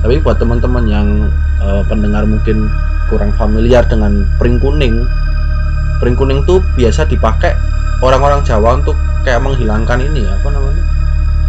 Tapi 0.00 0.16
buat 0.18 0.40
teman-teman 0.40 0.84
yang 0.88 1.06
eh, 1.60 1.82
pendengar 1.86 2.24
mungkin 2.24 2.72
kurang 3.06 3.30
familiar 3.36 3.86
dengan 3.86 4.26
pring 4.36 4.58
kuning 4.58 5.04
pring 6.02 6.12
kuning 6.12 6.42
tuh 6.42 6.58
biasa 6.74 7.06
dipakai 7.06 7.54
orang-orang 8.02 8.42
Jawa 8.42 8.76
untuk 8.76 8.92
kayak 9.22 9.40
menghilangkan 9.40 10.02
ini 10.02 10.26
ya 10.26 10.34
apa 10.34 10.48
namanya 10.50 10.82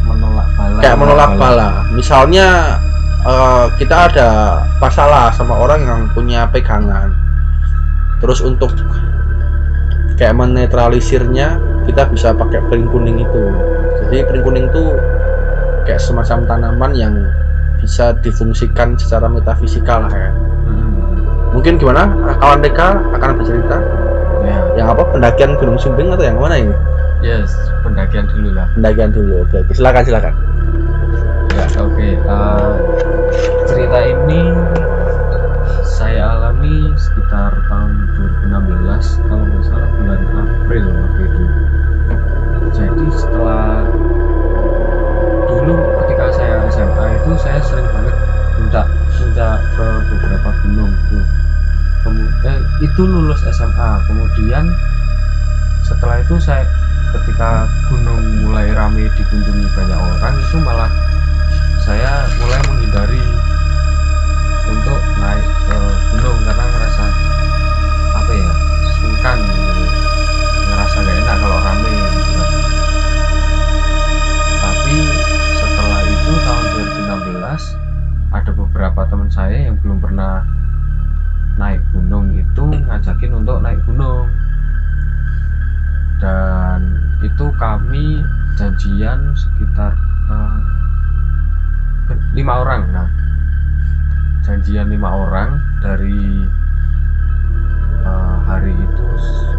menolak 0.07 0.47
bala. 0.55 0.79
Kayak 0.79 0.97
menolak 0.97 1.31
bala. 1.35 1.69
Misalnya 1.91 2.47
eh, 3.27 3.65
kita 3.75 4.11
ada 4.11 4.29
masalah 4.79 5.29
sama 5.35 5.53
orang 5.59 5.83
yang 5.83 6.01
punya 6.15 6.47
pegangan. 6.49 7.11
Terus 8.23 8.41
untuk 8.41 8.73
kayak 10.17 10.33
menetralisirnya 10.33 11.61
kita 11.85 12.09
bisa 12.09 12.33
pakai 12.33 12.63
pring 12.71 12.89
kuning 12.89 13.21
itu. 13.21 13.43
Jadi 14.07 14.25
pring 14.25 14.43
kuning 14.43 14.65
itu 14.71 14.83
kayak 15.85 16.01
semacam 16.01 16.43
tanaman 16.49 16.91
yang 16.97 17.13
bisa 17.77 18.17
difungsikan 18.25 18.97
secara 18.97 19.29
metafisikal 19.29 20.09
lah 20.09 20.11
ya. 20.11 20.31
Hmm. 20.67 20.91
mungkin 21.55 21.79
gimana? 21.79 22.09
Kawan 22.41 22.59
Deka 22.59 22.89
akan 23.15 23.29
bercerita. 23.39 23.77
Ya. 24.43 24.83
Yang 24.83 24.87
apa? 24.97 25.03
Pendakian 25.15 25.51
Gunung 25.61 25.79
Sumbing 25.79 26.11
atau 26.11 26.25
yang 26.25 26.41
mana 26.41 26.57
ini 26.59 26.75
yes 27.21 27.49
pendakian 27.81 28.25
dulu 28.29 28.53
lah. 28.53 28.67
Pendakian 28.77 29.09
dulu 29.13 29.45
oke 29.45 29.55
oke. 29.65 29.71
Silakan 29.73 30.03
silakan. 30.05 30.33
Ya 31.57 31.65
oke 31.81 32.07
eh, 32.13 32.73
cerita 33.65 33.99
ini 34.05 34.41
saya 35.83 36.37
alami 36.37 36.93
sekitar 36.93 37.57
tahun 37.67 37.91
2016 38.53 39.27
kalau 39.27 39.43
nggak 39.49 39.63
salah 39.65 39.89
bulan 39.97 40.21
April 40.37 40.85
waktu 40.93 41.21
itu. 41.25 41.43
Jadi 42.77 43.05
setelah 43.17 43.87
dulu 45.49 45.75
ketika 46.05 46.25
saya 46.37 46.55
SMA 46.69 47.05
itu 47.17 47.31
saya 47.41 47.59
sering 47.65 47.87
banget 47.89 48.15
minta 48.61 48.81
minta 49.17 49.49
ke 49.73 49.87
beberapa 50.13 50.49
gunung 50.61 50.91
tuh. 51.09 51.25
Kemu- 52.05 52.33
eh, 52.45 52.59
itu 52.85 53.01
lulus 53.01 53.41
SMA 53.49 53.89
kemudian 54.05 54.69
setelah 55.81 56.21
itu 56.21 56.35
saya 56.37 56.67
ketika 57.15 57.69
gunung 57.87 58.19
mulai 58.43 58.67
ramai 58.75 59.07
dikunjungi 59.15 59.67
banyak 59.71 59.99
orang 59.99 60.35
itu 60.35 60.57
malah 60.59 60.91
saya 61.87 62.27
mulai 62.35 62.59
menghindari 62.67 63.23
untuk 64.67 64.99
naik 65.23 65.47
ke 65.63 65.79
gunung 66.11 66.39
karena 66.43 66.65
ngerasa 66.67 67.05
apa 68.11 68.31
ya 68.35 68.51
sungkan 68.99 69.37
gitu. 69.39 69.83
Ngerasa 70.67 70.97
gak 70.99 71.15
enak 71.23 71.37
kalau 71.39 71.59
rame 71.63 71.93
gitu 71.95 72.31
kan. 72.35 72.49
Tapi 74.57 74.95
setelah 75.55 76.01
itu 76.03 76.31
tahun 76.43 76.65
2016 77.31 78.35
ada 78.35 78.51
beberapa 78.51 79.01
teman 79.07 79.29
saya 79.31 79.57
yang 79.71 79.79
belum 79.79 80.03
pernah 80.03 80.43
naik 81.55 81.79
gunung 81.95 82.35
itu 82.35 82.65
ngajakin 82.83 83.31
untuk 83.31 83.63
naik 83.63 83.79
gunung 83.87 84.27
dan 86.17 86.79
itu 87.21 87.49
kami 87.61 88.25
janjian 88.57 89.33
sekitar 89.37 89.93
ber- 92.07 92.23
lima 92.33 92.63
orang 92.63 92.81
nah. 92.89 93.09
Janjian 94.47 94.87
lima 94.87 95.11
orang 95.11 95.59
dari 95.83 96.47
eh, 98.07 98.37
hari 98.47 98.71
itu 98.71 99.05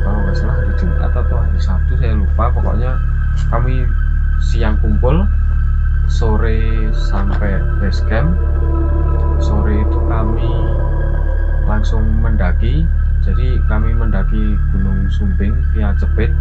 kalau 0.00 0.18
nggak 0.24 0.32
salah 0.32 0.56
hari 0.56 0.72
Jumat 0.80 1.12
atau 1.12 1.36
hari 1.36 1.60
Sabtu 1.60 1.92
saya 2.00 2.16
lupa. 2.16 2.48
Pokoknya 2.56 2.96
kami 3.52 3.84
siang 4.40 4.80
kumpul 4.80 5.28
sore 6.08 6.88
sampai 6.96 7.60
base 7.84 8.00
camp. 8.08 8.32
Sore 9.44 9.84
itu 9.84 9.98
kami 10.08 10.48
langsung 11.68 12.08
mendaki 12.24 12.88
jadi 13.28 13.60
kami 13.68 13.92
mendaki 13.92 14.56
Gunung 14.72 15.04
Sumbing 15.12 15.60
via 15.76 15.92
Cepit 16.00 16.32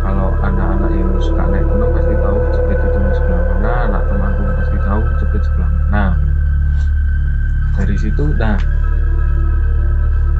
kalau 0.00 0.32
anak-anak 0.40 0.90
yang 0.96 1.12
suka 1.20 1.44
naik 1.44 1.68
gunung 1.68 1.92
pasti 1.92 2.16
tahu 2.16 2.38
Cepit 2.56 2.78
itu 2.80 2.98
sebelah 3.20 3.42
mana 3.52 3.72
anak 3.84 4.02
temanku 4.08 4.42
pasti 4.56 4.76
tahu 4.80 5.00
Cepit 5.20 5.42
sebelah 5.44 5.68
mana. 5.68 6.04
Dari 7.76 7.96
situ 8.00 8.24
nah 8.40 8.56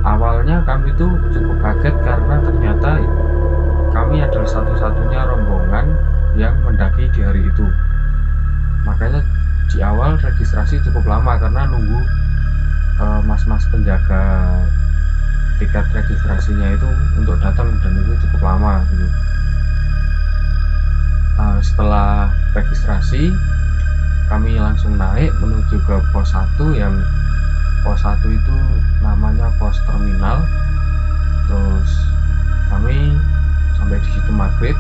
awalnya 0.01 0.65
kami 0.65 0.97
tuh 0.97 1.13
cukup 1.29 1.61
kaget 1.61 1.95
karena 2.01 2.37
ternyata 2.41 2.91
kami 3.93 4.17
adalah 4.25 4.49
satu-satunya 4.49 5.21
rombongan 5.29 5.93
yang 6.41 6.57
mendaki 6.65 7.13
di 7.13 7.21
hari 7.21 7.45
itu. 7.53 7.69
Makanya 8.89 9.21
di 9.69 9.79
awal 9.85 10.17
registrasi 10.17 10.81
cukup 10.89 11.05
lama 11.05 11.37
karena 11.37 11.69
nunggu 11.69 12.01
mas-mas 13.25 13.65
penjaga 13.71 14.51
tiket 15.63 15.87
registrasinya 15.95 16.75
itu 16.75 16.89
untuk 17.17 17.39
datang 17.39 17.71
dan 17.81 17.95
itu 18.03 18.13
cukup 18.27 18.53
lama 18.53 18.83
gitu. 18.91 19.07
Eh, 21.39 21.59
setelah 21.63 22.29
registrasi 22.53 23.33
kami 24.27 24.59
langsung 24.59 24.99
naik 24.99 25.33
menuju 25.39 25.79
ke 25.87 25.97
pos 26.11 26.35
1 26.35 26.75
yang 26.75 26.95
pos 27.87 28.03
1 28.05 28.21
itu 28.27 28.57
namanya 29.01 29.49
pos 29.57 29.79
terminal. 29.87 30.45
Terus 31.47 31.91
kami 32.73 33.17
sampai 33.77 33.99
di 33.99 34.09
situ 34.15 34.31
maghrib 34.31 34.77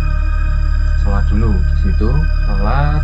sholat 1.02 1.26
dulu 1.26 1.50
di 1.58 1.76
situ 1.82 2.10
sholat 2.46 3.02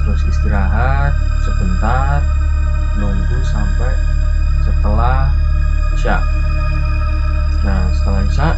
terus 0.00 0.24
istirahat 0.24 1.12
sebentar 1.44 2.24
nunggu 2.96 3.38
sampai 3.44 3.92
setelah 4.68 5.32
isya. 5.96 6.16
Nah 7.64 7.82
setelah 7.96 8.22
isya 8.28 8.48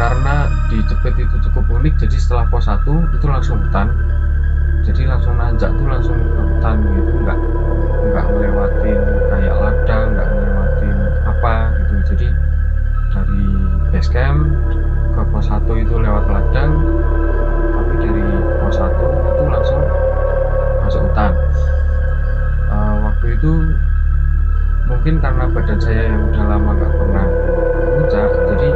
karena 0.00 0.48
di 0.72 0.80
Cepet 0.88 1.14
itu 1.20 1.36
cukup 1.50 1.76
unik 1.76 2.00
jadi 2.00 2.16
setelah 2.16 2.48
pos 2.48 2.64
1 2.64 2.88
itu 2.88 3.26
langsung 3.28 3.60
hutan. 3.60 3.92
Jadi 4.80 5.04
langsung 5.04 5.36
nanjak 5.36 5.68
tuh 5.76 5.84
langsung 5.84 6.16
ke 6.16 6.40
hutan 6.40 6.80
gitu 6.96 7.12
nggak 7.20 7.38
nggak 8.10 8.24
ngelewatin 8.32 9.00
kayak 9.28 9.54
ladang 9.60 10.06
nggak 10.16 10.28
ngelewatin 10.32 10.96
apa 11.28 11.54
gitu. 11.76 11.94
Jadi 12.16 12.28
dari 13.12 13.44
base 13.92 14.08
camp 14.08 14.48
ke 15.12 15.22
pos 15.28 15.52
1 15.52 15.68
itu 15.84 15.94
lewat 16.00 16.24
ladang 16.32 16.72
tapi 17.76 17.92
dari 18.00 18.24
pos 18.64 18.80
1 18.80 18.88
itu 18.96 19.44
langsung 19.52 19.82
masuk 20.80 21.02
hutan. 21.12 21.32
Eh, 22.72 22.94
waktu 23.04 23.26
itu 23.36 23.52
mungkin 24.90 25.14
karena 25.22 25.44
badan 25.46 25.78
saya 25.78 26.02
yang 26.10 26.26
udah 26.28 26.44
lama 26.50 26.70
nggak 26.74 26.92
pernah 26.98 27.26
puncak 27.94 28.30
jadi 28.50 28.68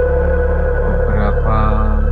beberapa 0.87 1.59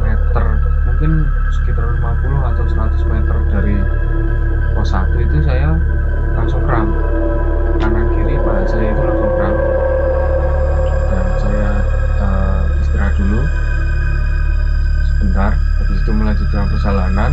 meter 0.03 0.47
mungkin 0.91 1.11
sekitar 1.55 1.87
50 2.03 2.51
atau 2.51 2.65
100 2.67 3.13
meter 3.15 3.37
dari 3.55 3.77
pos 4.75 4.91
1 4.91 5.15
itu 5.23 5.39
saya 5.47 5.79
langsung 6.35 6.65
kram. 6.65 6.89
Kanan 7.79 8.07
kiri 8.13 8.37
paha 8.41 8.65
saya 8.67 8.91
itu 8.91 9.03
langsung 9.05 9.33
kram. 9.37 9.57
Dan 11.09 11.27
saya 11.39 11.71
eh, 12.19 12.63
istirahat 12.83 13.15
dulu. 13.17 13.41
Sebentar 15.07 15.53
habis 15.55 15.99
itu 16.03 16.13
melanjutkan 16.13 16.65
perjalanan 16.67 17.33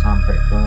sampai 0.00 0.36
ke 0.48 0.62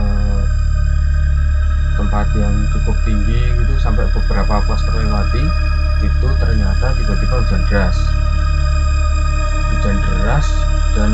tempat 1.99 2.31
yang 2.39 2.55
cukup 2.71 2.95
tinggi 3.03 3.51
gitu 3.59 3.75
sampai 3.75 4.07
beberapa 4.15 4.63
pos 4.63 4.79
terlewati 4.87 5.43
itu 5.99 6.27
ternyata 6.39 6.95
tiba-tiba 6.95 7.43
hujan 7.43 7.61
deras. 7.67 7.99
Hujan 9.75 9.99
deras 9.99 10.47
dan 10.95 11.11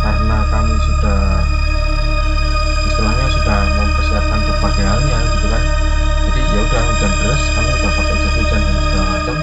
karena 0.00 0.38
kami 0.48 0.74
sudah 0.80 1.44
istilahnya 2.88 3.26
sudah 3.36 3.60
mempersiapkan 3.76 4.40
berbagai 4.48 4.84
halnya 4.88 5.18
gitu 5.36 5.46
kan. 5.52 5.64
Jadi 6.24 6.40
ya 6.40 6.60
udah 6.64 6.82
hujan 6.88 7.12
deras 7.20 7.42
kami 7.52 7.70
udah 7.76 7.90
pakai 8.00 8.16
jas 8.16 8.34
hujan 8.40 8.60
dan 8.64 8.76
segala 8.80 9.04
macam. 9.12 9.36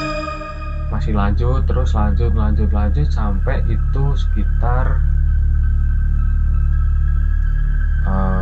Masih 0.88 1.14
lanjut 1.14 1.62
terus 1.70 1.90
lanjut 1.94 2.34
lanjut 2.34 2.70
lanjut 2.74 3.08
sampai 3.14 3.62
itu 3.70 4.04
sekitar 4.18 4.98
eh, 8.02 8.37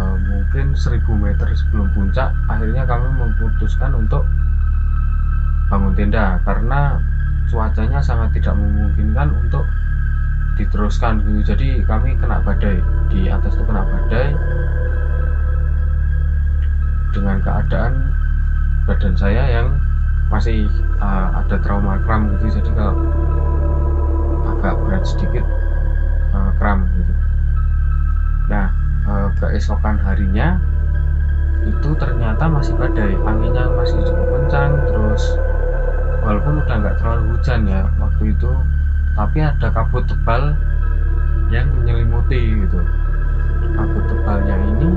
mungkin 0.45 0.77
1000 0.77 1.01
meter 1.17 1.49
sebelum 1.57 1.89
puncak 1.97 2.29
akhirnya 2.45 2.85
kami 2.85 3.09
memutuskan 3.17 3.97
untuk 3.97 4.29
bangun 5.73 5.97
tenda. 5.97 6.37
Karena 6.45 7.01
cuacanya 7.49 7.97
sangat 7.97 8.37
tidak 8.37 8.53
memungkinkan 8.53 9.33
untuk 9.33 9.65
diteruskan 10.55 11.25
gitu. 11.25 11.41
Jadi 11.41 11.81
kami 11.89 12.13
kena 12.21 12.45
badai. 12.45 12.77
Di 13.09 13.27
atas 13.27 13.57
itu 13.57 13.65
kena 13.65 13.83
badai. 13.89 14.37
Dengan 17.09 17.41
keadaan 17.41 17.93
badan 18.85 19.17
saya 19.17 19.43
yang 19.49 19.75
masih 20.29 20.69
uh, 21.01 21.41
ada 21.41 21.57
trauma 21.57 21.97
kram 22.05 22.29
gitu. 22.37 22.61
Jadi 22.61 22.69
kalau 22.77 22.95
agak 24.55 24.77
berat 24.85 25.03
sedikit 25.09 25.43
uh, 26.37 26.53
kram 26.61 26.85
gitu. 26.95 27.13
Nah 28.47 28.84
uh, 29.05 29.29
keesokan 29.37 29.97
harinya 30.01 30.57
itu 31.65 31.89
ternyata 31.97 32.45
masih 32.45 32.77
badai. 32.77 33.17
Anginnya 33.25 33.69
masih 33.73 33.97
cukup 34.05 34.27
kencang 34.41 34.71
terus 34.85 35.23
walaupun 36.25 36.61
udah 36.61 36.75
nggak 36.81 36.95
terlalu 37.01 37.37
hujan 37.37 37.69
ya 37.69 37.85
waktu 38.01 38.33
itu 38.33 38.51
tapi 39.13 39.37
ada 39.45 39.69
kabut 39.71 40.03
tebal 40.09 40.57
yang 41.53 41.69
menyelimuti 41.73 42.65
gitu. 42.65 42.79
Kabut 43.75 44.03
tebalnya 44.09 44.55
ini 44.61 44.89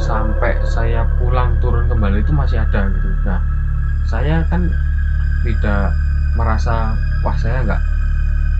sampai 0.00 0.56
saya 0.64 1.04
pulang 1.20 1.60
turun 1.60 1.86
kembali 1.86 2.24
itu 2.24 2.32
masih 2.34 2.62
ada 2.62 2.90
gitu. 2.90 3.08
Nah 3.26 3.40
saya 4.06 4.42
kan 4.50 4.66
tidak 5.46 5.94
merasa 6.34 6.94
wah 7.22 7.36
saya 7.38 7.62
nggak 7.64 7.82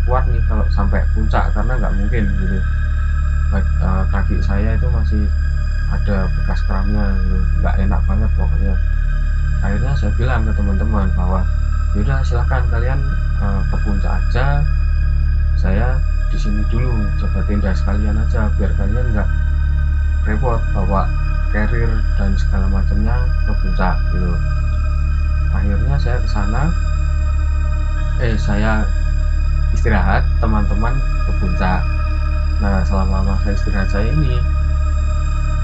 kuat 0.09 0.25
nih 0.33 0.41
kalau 0.49 0.65
sampai 0.73 1.05
puncak 1.13 1.53
karena 1.53 1.77
nggak 1.77 1.95
mungkin 1.95 2.25
gitu 2.41 2.59
Eh, 3.51 4.05
kaki 4.15 4.39
saya 4.47 4.79
itu 4.79 4.87
masih 4.95 5.27
ada 5.91 6.31
bekas 6.39 6.63
kramnya 6.71 7.19
gitu 7.19 7.39
nggak 7.59 7.75
enak 7.83 8.01
banget 8.07 8.31
pokoknya. 8.39 8.75
Akhirnya 9.59 9.93
saya 9.99 10.15
bilang 10.15 10.47
ke 10.47 10.55
teman-teman 10.55 11.11
bahwa 11.19 11.43
yaudah 11.99 12.23
silahkan 12.23 12.63
kalian 12.71 13.03
eh, 13.43 13.61
ke 13.67 13.77
puncak 13.83 14.23
aja. 14.23 14.63
Saya 15.59 15.99
di 16.31 16.39
sini 16.39 16.63
dulu 16.71 16.95
coba 17.19 17.43
tenda 17.51 17.75
sekalian 17.75 18.23
aja 18.23 18.47
biar 18.55 18.71
kalian 18.79 19.07
nggak 19.11 19.29
repot 20.31 20.63
bawa 20.71 21.11
carrier 21.51 21.91
dan 22.23 22.39
segala 22.39 22.71
macamnya 22.71 23.27
ke 23.51 23.53
puncak 23.67 23.99
gitu. 24.15 24.31
Akhirnya 25.51 25.97
saya 25.99 26.23
ke 26.23 26.29
sana. 26.31 26.71
Eh 28.23 28.39
saya 28.39 28.87
istirahat 29.75 30.23
teman-teman 30.39 30.95
ke 31.27 31.31
puncak 31.43 31.83
nah 32.61 32.85
selama 32.85 33.25
masa 33.25 33.57
istirahat 33.57 33.89
saya 33.89 34.13
ini 34.13 34.37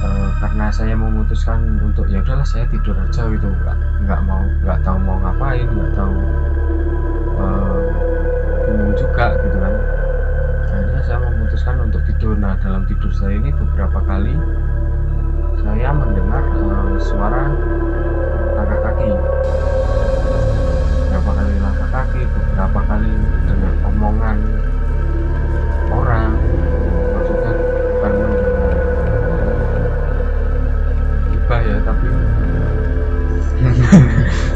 eh, 0.01 0.29
karena 0.41 0.73
saya 0.73 0.97
memutuskan 0.97 1.77
untuk 1.85 2.09
ya 2.09 2.25
udahlah 2.25 2.49
saya 2.49 2.65
tidur 2.73 2.97
aja 2.97 3.29
gitu. 3.29 3.49
Nggak 3.53 3.77
nggak 4.09 4.21
mau 4.25 4.41
nggak 4.65 4.81
tahu 4.81 4.97
mau 5.05 5.21
ngapain 5.21 5.69
nggak 5.69 5.93
tahu 5.93 6.17
bingung 8.65 8.95
juga 8.97 9.37
gitu 9.45 9.57
kan. 9.61 9.75
Akhirnya 10.73 11.03
saya 11.05 11.19
memutuskan 11.21 11.77
untuk 11.85 12.01
tidur. 12.09 12.33
Nah 12.41 12.57
dalam 12.65 12.89
tidur 12.89 13.13
saya 13.13 13.37
ini 13.37 13.53
beberapa 13.53 14.01
kali 14.01 14.33
saya 15.61 15.93
mendengar 15.93 16.45
eh, 16.49 16.97
suara 17.05 17.53
langkah 18.57 18.81
kaki. 18.89 19.11
Beberapa 21.13 21.31
kali 21.45 21.55
langkah 21.61 21.89
kaki 21.93 22.21
beberapa 22.25 22.81
kali 22.89 23.13
dengar 23.45 23.73
omongan 23.85 24.37
orang 25.93 26.33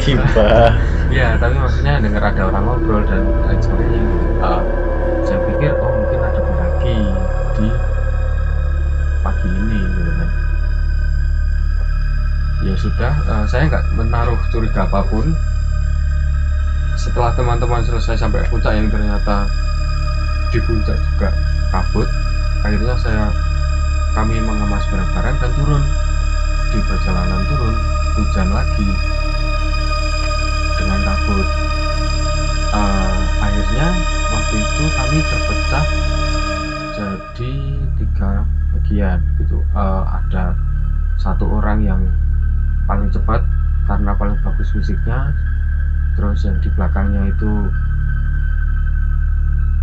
Gibah. 0.01 0.76
ya 1.16 1.34
tapi 1.40 1.57
maksudnya 1.57 1.98
dengar 2.01 2.22
ada 2.30 2.53
orang 2.53 2.64
ngobrol 2.68 3.03
dan 3.09 3.24
lain 3.48 3.61
sebagainya. 3.61 4.03
Uh, 4.40 4.62
saya 5.24 5.38
pikir 5.48 5.72
oh 5.80 5.90
mungkin 5.90 6.20
ada 6.20 6.40
pendaki 6.40 6.96
di 7.57 7.68
pagi 9.24 9.48
ini 9.48 9.78
gitu 9.80 10.11
kan. 10.12 10.28
Ya 12.61 12.74
sudah 12.76 13.12
uh, 13.24 13.44
saya 13.48 13.62
nggak 13.72 13.84
menaruh 13.96 14.38
curiga 14.53 14.84
apa 14.84 15.01
pun. 15.09 15.32
Setelah 17.01 17.32
teman-teman 17.32 17.80
selesai 17.80 18.20
sampai 18.20 18.44
puncak 18.53 18.76
yang 18.76 18.92
ternyata 18.92 19.48
di 20.53 20.61
puncak 20.66 20.98
juga 21.14 21.30
kabut 21.70 22.11
akhirnya 22.66 22.98
saya 22.98 23.30
kami 24.12 24.36
mengemas 24.42 24.84
barang-barang 24.92 25.36
dan 25.40 25.51
turun. 25.57 25.84
Di 26.70 26.78
perjalanan 26.86 27.42
turun 27.51 27.99
hujan 28.20 28.52
lagi 28.52 28.88
dengan 30.76 31.00
kabut. 31.08 31.48
Eh, 32.70 33.22
akhirnya 33.40 33.88
waktu 34.28 34.54
itu 34.60 34.84
kami 34.92 35.18
terpecah 35.24 35.86
jadi 36.92 37.52
tiga 37.96 38.30
bagian 38.76 39.18
gitu. 39.40 39.64
Eh, 39.72 40.04
ada 40.04 40.52
satu 41.16 41.48
orang 41.48 41.80
yang 41.80 42.00
paling 42.84 43.08
cepat 43.08 43.40
karena 43.88 44.12
paling 44.12 44.36
bagus 44.44 44.68
fisiknya 44.70 45.32
terus 46.14 46.44
yang 46.44 46.60
di 46.60 46.68
belakangnya 46.76 47.24
itu 47.24 47.52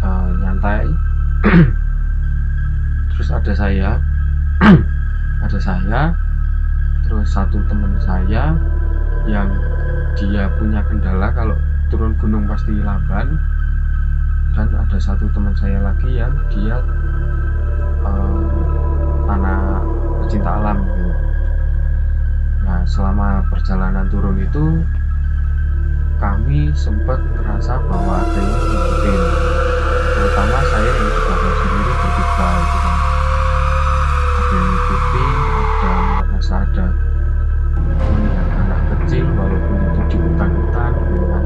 eh, 0.05 0.29
nyantai. 0.45 0.85
Terus 3.17 3.29
ada 3.33 3.53
saya. 3.57 3.91
Ada 5.37 5.61
saya 5.61 6.26
terus 7.07 7.31
satu 7.31 7.55
teman 7.71 7.95
saya 8.03 8.51
yang 9.23 9.47
dia 10.19 10.51
punya 10.59 10.83
kendala 10.83 11.31
kalau 11.31 11.55
turun 11.87 12.11
gunung 12.19 12.43
pasti 12.51 12.75
lamban 12.83 13.39
dan 14.51 14.67
ada 14.75 14.99
satu 14.99 15.31
teman 15.31 15.55
saya 15.55 15.79
lagi 15.79 16.19
yang 16.19 16.35
dia 16.51 16.83
eh, 18.03 19.31
anak 19.31 19.83
pecinta 20.23 20.51
alam. 20.59 20.83
Gitu. 20.83 21.07
nah 22.67 22.83
selama 22.83 23.47
perjalanan 23.47 24.11
turun 24.11 24.35
itu 24.43 24.83
kami 26.19 26.75
sempat 26.75 27.23
merasa 27.39 27.79
bahwa 27.87 28.19
ada 28.19 28.41
yang 28.43 29.23
terutama 30.11 30.59
saya 30.75 30.91
yang 30.91 31.07
di 31.07 31.19
belakang 31.23 31.55
sendiri 31.55 31.93
bertiga 32.03 32.86
ada 36.51 36.91
melihat 37.77 38.47
anak 38.55 38.81
kecil 38.95 39.25
walaupun 39.35 39.77
itu 39.83 40.01
di 40.11 40.17
hutan-hutan 40.17 40.91
gitu 41.11 41.25
kan 41.27 41.43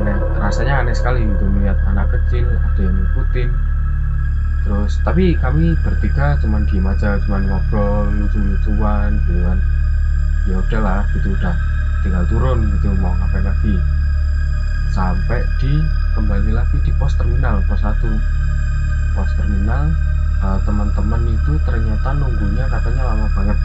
aneh 0.00 0.16
rasanya 0.38 0.74
aneh 0.82 0.94
sekali 0.96 1.26
gitu 1.26 1.44
melihat 1.46 1.78
anak 1.86 2.08
kecil 2.14 2.46
ada 2.48 2.80
yang 2.80 2.96
ngikutin. 2.96 3.50
Terus 4.60 4.92
tapi 5.02 5.34
kami 5.40 5.72
bertiga 5.80 6.36
cuman 6.40 6.68
diem 6.68 6.84
aja 6.84 7.16
cuman 7.26 7.48
ngobrol 7.48 8.08
lucu-lucuan 8.12 9.18
gitu 9.28 9.40
kan. 9.44 9.58
Ya 10.48 10.56
udahlah 10.56 11.04
gitu 11.16 11.36
udah 11.36 11.54
tinggal 12.00 12.24
turun 12.32 12.64
gitu 12.76 12.92
mau 13.00 13.12
ngapain 13.20 13.44
lagi. 13.44 13.76
Sampai 14.90 15.44
di 15.62 15.80
kembali 16.16 16.50
lagi 16.50 16.76
di 16.82 16.90
pos 16.98 17.14
terminal 17.14 17.62
pos 17.70 17.78
1 17.82 17.94
pos 19.14 19.30
terminal 19.38 19.94
eh, 20.42 20.58
teman-teman 20.66 21.22
itu 21.30 21.52
ternyata 21.62 22.10
nunggunya 22.18 22.66
katanya 22.66 23.14
lama 23.14 23.26
banget 23.36 23.58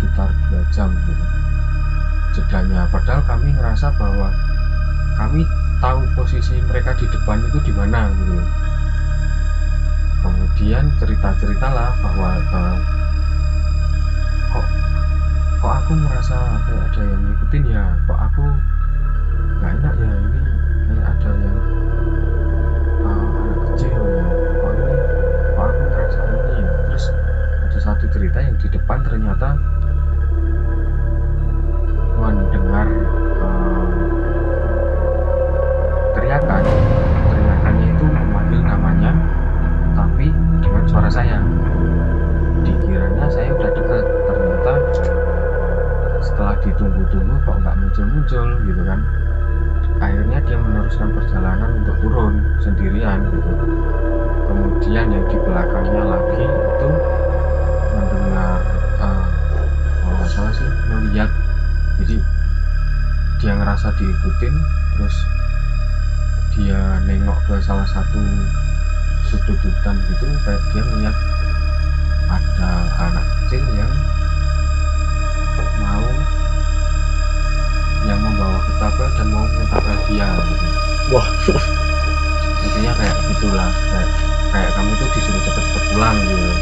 sekitar 0.00 0.32
dua 0.48 0.64
jam 0.72 0.88
gitu. 1.04 1.24
Jedanya. 2.40 2.88
Padahal 2.88 3.20
kami 3.28 3.52
ngerasa 3.52 3.92
bahwa 4.00 4.32
kami 5.20 5.44
tahu 5.84 6.00
posisi 6.16 6.56
mereka 6.64 6.96
di 6.96 7.04
depan 7.12 7.36
itu 7.44 7.60
di 7.68 7.72
mana 7.76 8.08
gitu. 8.08 8.40
Kemudian 10.24 10.88
cerita-cerita 10.96 11.68
lah 11.68 11.92
bahwa 12.00 12.30
eh, 12.40 12.78
kok 14.48 14.66
kok 15.60 15.72
aku 15.84 15.92
merasa 16.00 16.36
kayak 16.64 16.84
ada 16.88 17.02
yang 17.04 17.20
ngikutin 17.28 17.64
ya? 17.68 17.84
Kok 18.08 18.20
aku 18.32 18.44
nggak 19.60 19.72
enak 19.84 19.94
ya? 20.00 20.12
Ini 20.16 20.40
kayak 20.88 21.04
ada 21.12 21.30
yang 21.44 21.58
eh, 23.04 23.08
anak 23.36 23.58
kecil 23.68 24.00
ya. 24.16 24.26
Kok 24.64 24.72
ini 24.80 24.94
kok 25.52 25.64
aku 25.68 25.80
ngerasa 25.92 26.20
ini 26.24 26.52
ya? 26.56 26.72
Terus 26.88 27.04
ada 27.68 27.78
satu 27.84 28.04
cerita 28.08 28.38
yang 28.40 28.56
di 28.56 28.68
depan 28.72 28.98
ternyata 29.04 29.60
mendengar 32.70 32.86
eh, 33.42 33.86
teriakan. 36.14 36.62
Teriakannya 37.26 37.86
itu 37.98 38.04
memanggil 38.06 38.60
namanya 38.62 39.12
tapi 39.98 40.30
dengan 40.62 40.84
suara 40.86 41.10
saya. 41.10 41.42
Dikiranya 42.62 43.26
saya 43.26 43.50
udah 43.58 43.70
dekat 43.74 44.04
ternyata 44.06 44.72
setelah 46.22 46.54
ditunggu-tunggu 46.62 47.34
kok 47.42 47.56
nggak 47.58 47.74
muncul-muncul 47.74 48.46
gitu 48.62 48.82
kan. 48.86 49.00
Akhirnya 50.00 50.38
dia 50.46 50.56
meneruskan 50.56 51.10
perjalanan 51.12 51.70
untuk 51.82 51.96
turun 52.06 52.38
sendirian 52.62 53.26
gitu. 53.34 53.50
Kemudian 54.46 55.06
yang 55.10 55.24
di 55.26 55.36
belakangnya 55.42 56.02
lagi 56.06 56.46
itu 56.46 56.90
dia 63.80 63.88
ngerasa 63.88 63.96
diikutin 63.96 64.54
terus 64.92 65.16
dia 66.52 67.00
nengok 67.08 67.40
ke 67.48 67.56
salah 67.64 67.88
satu 67.88 68.20
sudut 69.24 69.56
hutan 69.56 69.96
gitu 70.04 70.28
kayak 70.44 70.60
dia 70.68 70.84
melihat 70.84 71.16
ada 72.28 72.70
anak 73.08 73.24
kecil 73.24 73.64
yang 73.72 73.88
mau 75.80 76.04
yang 78.04 78.20
membawa 78.20 78.60
ketapel 78.68 79.08
dan 79.16 79.28
mau 79.32 79.48
mentabel 79.48 79.96
dia 80.12 80.28
gitu. 80.28 80.66
Wah, 81.16 81.28
intinya 82.60 82.92
kayak 83.00 83.16
gitulah 83.32 83.70
kayak, 83.88 84.10
kayak 84.52 84.70
kami 84.76 84.92
tuh 85.00 85.08
disuruh 85.16 85.40
cepet-cepet 85.40 85.84
pulang 85.96 86.16
gitu 86.20 86.52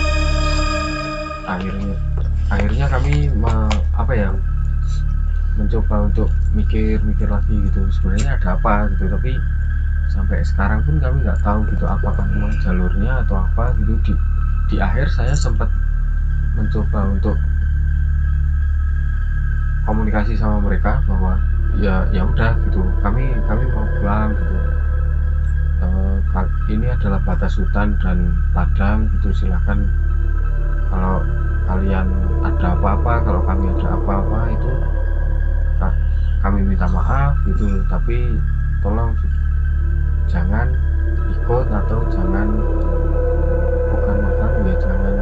akhirnya 1.50 1.94
akhirnya 2.46 2.86
kami 2.86 3.26
me- 3.34 3.82
apa 3.98 4.12
ya 4.14 4.30
mencoba 5.58 5.96
untuk 6.08 6.28
mikir-mikir 6.58 7.28
lagi 7.36 7.54
gitu 7.68 7.80
sebenarnya 7.96 8.30
ada 8.38 8.48
apa 8.56 8.74
gitu. 8.94 9.04
Tapi 9.14 9.32
sampai 10.14 10.38
sekarang 10.50 10.80
pun 10.86 10.96
kami 11.04 11.16
nggak 11.26 11.40
tahu 11.46 11.60
gitu 11.72 11.84
apakah 11.96 12.24
memang 12.32 12.52
jalurnya 12.64 13.12
atau 13.26 13.36
apa 13.46 13.64
gitu. 13.80 13.94
Di 14.06 14.12
di 14.70 14.76
akhir 14.86 15.06
saya 15.16 15.34
sempat 15.44 15.68
mencoba 16.56 17.00
untuk 17.14 17.36
komunikasi 19.86 20.36
sama 20.36 20.60
mereka 20.62 21.00
bahwa 21.08 21.40
ya 21.80 22.04
ya 22.12 22.22
udah 22.26 22.52
gitu 22.68 22.82
kami 23.02 23.32
kami 23.48 23.64
mau 23.72 23.86
pulang 23.98 24.30
gitu. 24.36 24.56
Ka- 26.32 26.50
ini 26.68 26.92
adalah 26.92 27.18
batas 27.24 27.56
hutan 27.56 27.96
dan 28.04 28.30
ladang 28.52 29.08
gitu 29.16 29.32
silahkan 29.32 29.80
kalau 30.92 31.24
kalian 31.68 32.06
ada 32.44 32.76
apa-apa 32.76 33.14
kalau 33.24 33.40
kami 33.48 33.64
ada 33.80 33.88
apa-apa 33.96 34.38
itu 34.52 34.70
kami 36.42 36.62
minta 36.62 36.86
maaf 36.90 37.34
gitu 37.46 37.82
tapi 37.90 38.38
tolong 38.82 39.14
jangan 40.30 40.70
ikut 41.32 41.66
atau 41.66 41.98
jangan 42.12 42.46
bukan 43.90 44.16
mengganggu 44.22 44.60
ya 44.68 44.76
jangan 44.82 45.14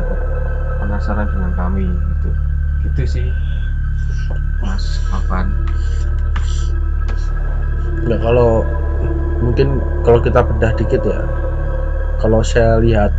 penasaran 0.82 1.26
dengan 1.30 1.52
kami 1.54 1.86
gitu. 1.88 2.30
Gitu 2.86 3.02
sih 3.06 3.28
mas 4.62 5.02
Papan 5.10 5.52
Nah 8.06 8.18
kalau 8.22 8.62
mungkin 9.42 9.82
kalau 10.06 10.22
kita 10.22 10.40
bedah 10.44 10.72
dikit 10.78 11.02
ya, 11.02 11.26
kalau 12.22 12.40
saya 12.44 12.78
lihat 12.78 13.10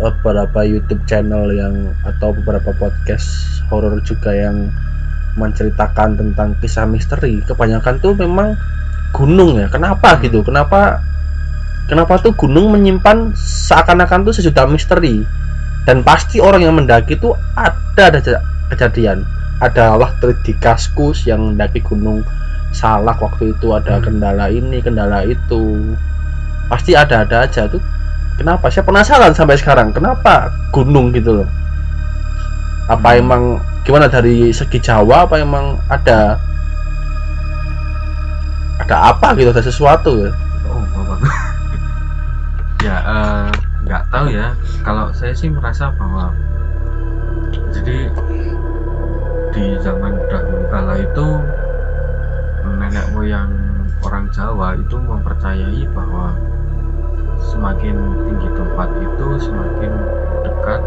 eh, 0.00 0.12
beberapa 0.22 0.64
YouTube 0.64 1.02
channel 1.04 1.52
yang 1.52 1.92
atau 2.08 2.32
beberapa 2.32 2.72
podcast 2.80 3.60
horor 3.68 4.00
juga 4.06 4.32
yang 4.32 4.72
menceritakan 5.34 6.18
tentang 6.18 6.54
kisah 6.62 6.86
misteri, 6.86 7.42
kebanyakan 7.42 7.98
tuh 7.98 8.14
memang 8.14 8.54
gunung 9.14 9.58
ya. 9.58 9.66
Kenapa 9.70 10.18
gitu? 10.22 10.42
Kenapa? 10.42 11.02
Kenapa 11.90 12.16
tuh 12.22 12.32
gunung 12.32 12.72
menyimpan 12.72 13.36
seakan-akan 13.36 14.24
tuh 14.24 14.32
sejuta 14.32 14.64
misteri 14.64 15.20
dan 15.84 16.00
pasti 16.00 16.40
orang 16.40 16.64
yang 16.64 16.74
mendaki 16.78 17.18
tuh 17.20 17.36
ada 17.54 18.08
ada 18.08 18.40
kejadian. 18.72 19.26
Ada 19.60 19.94
waktu 20.00 20.34
di 20.42 20.56
Kaskus 20.58 21.28
yang 21.28 21.54
mendaki 21.54 21.84
gunung 21.84 22.24
salak 22.74 23.22
waktu 23.22 23.54
itu 23.54 23.70
ada 23.70 24.02
Hmm. 24.02 24.10
kendala 24.10 24.50
ini 24.50 24.82
kendala 24.82 25.22
itu 25.22 25.94
pasti 26.66 26.98
ada-ada 26.98 27.46
aja 27.46 27.70
tuh 27.70 27.78
kenapa 28.34 28.66
saya 28.66 28.82
penasaran 28.82 29.30
sampai 29.30 29.54
sekarang 29.54 29.94
kenapa 29.94 30.50
gunung 30.74 31.14
gitu 31.14 31.38
loh 31.38 31.48
apa 32.90 33.14
Hmm. 33.14 33.20
emang 33.22 33.42
gimana 33.84 34.08
dari 34.08 34.48
segi 34.48 34.80
Jawa 34.80 35.28
apa 35.28 35.44
emang 35.44 35.76
ada 35.92 36.40
ada 38.80 38.96
apa 39.12 39.36
gitu 39.36 39.52
ada 39.52 39.60
sesuatu 39.60 40.24
ya? 40.24 40.32
Oh 40.66 40.84
ya 42.86 42.96
eh, 43.00 43.48
nggak 43.84 44.04
tahu 44.08 44.26
ya. 44.32 44.56
Kalau 44.80 45.12
saya 45.12 45.36
sih 45.36 45.52
merasa 45.52 45.92
bahwa 45.94 46.32
jadi 47.70 48.08
di 49.54 49.64
zaman 49.84 50.16
dahulu 50.32 50.64
kala 50.72 50.94
itu 50.98 51.26
nenek 52.80 53.06
moyang 53.14 53.52
orang 54.02 54.26
Jawa 54.32 54.74
itu 54.80 54.96
mempercayai 54.96 55.84
bahwa 55.92 56.34
semakin 57.38 57.96
tinggi 58.24 58.48
tempat 58.56 58.88
itu 58.98 59.26
semakin 59.38 59.92
dekat 60.42 60.82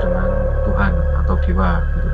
dengan 0.00 0.30
Tuhan 0.64 0.92
atau 1.22 1.34
dewa 1.42 1.82
gitu. 1.98 2.11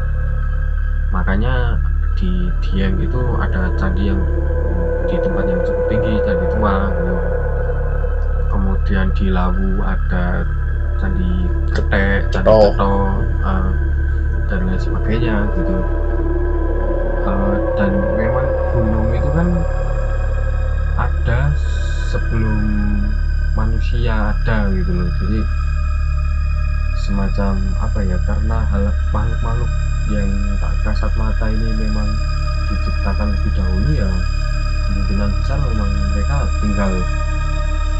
Makanya 1.09 1.81
di 2.19 2.51
Dieng 2.61 3.01
itu 3.01 3.21
ada 3.41 3.73
candi 3.79 4.11
yang 4.11 4.21
di 5.09 5.17
tempat 5.23 5.45
yang 5.49 5.61
cukup 5.65 5.85
tinggi 5.89 6.15
candi 6.27 6.47
tua 6.53 6.75
gitu. 6.93 7.15
Kemudian 8.49 9.07
di 9.17 9.27
Lawu 9.33 9.81
ada 9.85 10.45
candi 10.99 11.33
ketek, 11.73 12.29
candi 12.35 12.53
cetok, 12.53 13.23
eh, 13.45 13.71
dan 14.49 14.61
lain 14.67 14.81
sebagainya 14.81 15.37
gitu. 15.57 15.77
Eh, 17.29 17.57
dan 17.77 17.93
memang 18.17 18.47
gunung 18.73 19.09
itu 19.13 19.29
kan 19.33 19.49
ada 20.99 21.53
sebelum 22.11 22.59
manusia 23.53 24.33
ada 24.33 24.71
gitu 24.71 24.91
loh 24.95 25.11
jadi 25.19 25.41
semacam 26.99 27.53
apa 27.83 27.99
ya 28.07 28.19
karena 28.27 28.59
hal 28.71 28.85
makhluk-makhluk 29.11 29.71
yang 30.09 30.29
tak 30.61 30.73
kasat 30.85 31.13
mata 31.21 31.47
ini 31.53 31.69
memang 31.77 32.09
diciptakan 32.69 33.29
lebih 33.33 33.53
dahulu 33.57 33.91
ya 33.93 34.09
kemungkinan 34.89 35.29
besar 35.41 35.59
memang 35.69 35.91
mereka 36.17 36.37
tinggal 36.65 36.93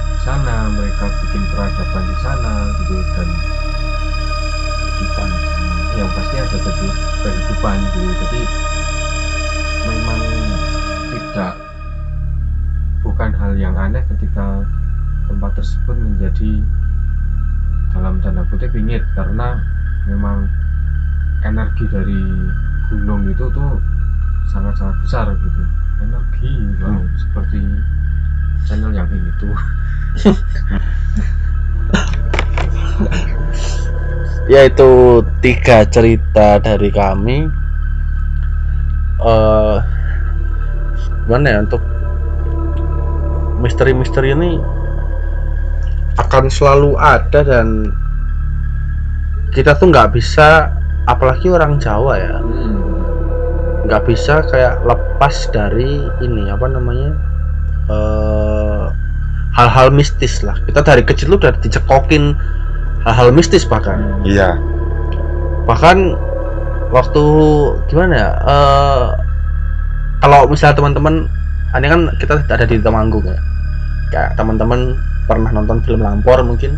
di 0.09 0.19
sana 0.25 0.57
mereka 0.73 1.05
bikin 1.25 1.43
peradaban 1.53 2.05
di 2.05 2.17
sana 2.21 2.53
gitu 2.81 2.97
dan 3.17 3.29
kehidupan. 4.99 5.29
Yang 5.95 6.11
pasti 6.15 6.37
ada 6.37 6.57
kehidu- 6.59 7.01
kehidupan 7.23 7.77
gitu. 7.79 8.01
Jadi 8.25 8.41
memang 9.89 10.21
tidak 11.09 11.53
bukan 13.03 13.31
hal 13.37 13.53
yang 13.57 13.75
aneh 13.79 14.03
ketika 14.17 14.67
tempat 15.31 15.51
tersebut 15.57 15.97
menjadi 15.97 16.53
dalam 17.95 18.21
tanda 18.21 18.45
kutip 18.53 18.69
bingit 18.75 19.01
karena 19.17 19.57
memang 20.05 20.51
energi 21.45 21.85
dari 21.91 22.23
gunung 22.89 23.29
itu 23.29 23.47
tuh 23.53 23.81
sangat-sangat 24.49 24.97
besar 25.05 25.31
gitu. 25.37 25.63
Energi 25.99 26.53
wow, 26.79 27.03
seperti 27.19 27.59
channel 28.67 28.95
yang 28.95 29.11
ini 29.11 29.31
tuh 29.43 29.55
yaitu 34.53 35.21
tiga 35.45 35.85
cerita 35.91 36.63
dari 36.63 36.89
kami. 36.95 37.51
Eh 39.19 39.79
gimana 41.29 41.45
ya 41.53 41.61
untuk 41.61 41.85
misteri-misteri 43.61 44.33
ini 44.33 44.57
akan 46.17 46.49
selalu 46.49 46.97
ada 46.97 47.45
dan 47.45 47.93
kita 49.53 49.77
tuh 49.77 49.93
nggak 49.93 50.17
bisa 50.17 50.73
apalagi 51.09 51.49
orang 51.49 51.81
Jawa 51.81 52.15
ya. 52.21 52.37
Nggak 53.89 54.05
bisa 54.05 54.45
kayak 54.53 54.85
lepas 54.85 55.49
dari 55.49 56.05
ini 56.21 56.53
apa 56.53 56.69
namanya 56.69 57.11
eh 57.89 58.85
hal-hal 59.57 59.89
mistis 59.91 60.45
lah. 60.45 60.55
Kita 60.69 60.85
dari 60.85 61.03
kecil 61.03 61.35
udah 61.35 61.57
dicekokin 61.65 62.37
hal-hal 63.09 63.33
mistis 63.33 63.65
bahkan. 63.65 64.21
Iya. 64.29 64.61
Bahkan 65.65 65.97
waktu 66.93 67.25
gimana 67.89 68.13
ya 68.13 68.31
eh, 68.45 69.07
kalau 70.21 70.45
misalnya 70.47 70.77
teman-teman 70.77 71.29
ini 71.77 71.87
kan 71.89 72.01
kita 72.21 72.45
ada 72.45 72.69
di 72.69 72.77
Temanggung 72.79 73.25
ya. 73.25 73.41
Kayak 74.13 74.37
teman-teman 74.37 74.97
pernah 75.25 75.53
nonton 75.53 75.81
film 75.85 76.05
Lampor 76.05 76.45
mungkin. 76.45 76.77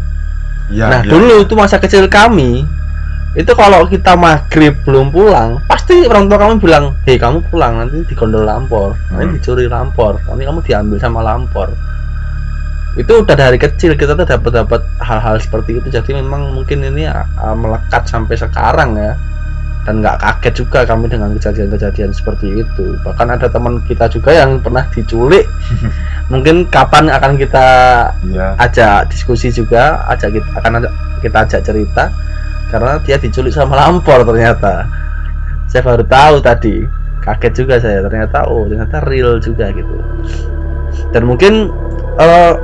Iya 0.71 0.87
nah 0.87 1.01
iya. 1.03 1.11
dulu 1.11 1.43
itu 1.43 1.55
masa 1.59 1.83
kecil 1.83 2.07
kami 2.07 2.63
itu 3.31 3.53
kalau 3.55 3.87
kita 3.87 4.19
maghrib 4.19 4.75
belum 4.83 5.15
pulang 5.15 5.63
pasti 5.71 6.03
orang 6.03 6.27
tua 6.27 6.39
kami 6.39 6.59
bilang 6.59 6.99
hei 7.07 7.15
kamu 7.15 7.47
pulang 7.47 7.79
nanti 7.79 8.03
digondol 8.07 8.43
lampor. 8.43 8.99
Nanti 9.11 9.25
Hmm. 9.27 9.35
dicuri 9.39 9.65
lampor 9.71 10.19
nanti 10.27 10.43
kamu 10.43 10.61
diambil 10.67 10.99
sama 10.99 11.21
lampor. 11.23 11.71
Itu 12.99 13.23
udah 13.23 13.37
dari 13.39 13.55
kecil 13.55 13.95
kita 13.95 14.19
tuh 14.19 14.27
dapat 14.27 14.51
dapat 14.51 14.83
hal-hal 14.99 15.39
seperti 15.39 15.79
itu. 15.79 15.95
Jadi 15.95 16.11
memang 16.19 16.51
mungkin 16.51 16.83
ini 16.83 17.07
uh, 17.07 17.23
uh, 17.39 17.55
melekat 17.55 18.11
sampai 18.11 18.35
sekarang 18.35 18.99
ya. 18.99 19.15
Dan 19.87 20.03
nggak 20.03 20.21
kaget 20.21 20.55
juga 20.67 20.83
kami 20.85 21.07
dengan 21.09 21.31
kejadian-kejadian 21.39 22.11
seperti 22.11 22.67
itu. 22.67 22.99
Bahkan 23.01 23.31
ada 23.31 23.47
teman 23.47 23.79
kita 23.87 24.11
juga 24.11 24.35
yang 24.35 24.59
pernah 24.59 24.85
diculik. 24.91 25.47
Mungkin 26.35 26.67
kapan 26.67 27.09
akan 27.15 27.39
kita 27.39 27.67
iya. 28.27 28.59
ajak 28.59 29.07
diskusi 29.09 29.55
juga 29.55 30.03
ajak 30.11 30.35
kita 30.37 30.49
akan 30.59 30.73
ajak- 30.83 30.97
kita 31.23 31.39
ajak 31.47 31.61
cerita 31.63 32.05
karena 32.71 33.03
dia 33.03 33.19
diculik 33.19 33.53
sama 33.53 33.77
lampor 33.77 34.23
ternyata. 34.23 34.87
Saya 35.67 35.83
baru 35.83 36.07
tahu 36.07 36.37
tadi. 36.43 36.87
Kaget 37.21 37.53
juga 37.53 37.77
saya 37.77 38.01
ternyata 38.01 38.49
oh 38.49 38.65
ternyata 38.65 39.05
real 39.05 39.37
juga 39.43 39.69
gitu. 39.75 39.97
Dan 41.13 41.29
mungkin 41.29 41.69
eh, 42.17 42.55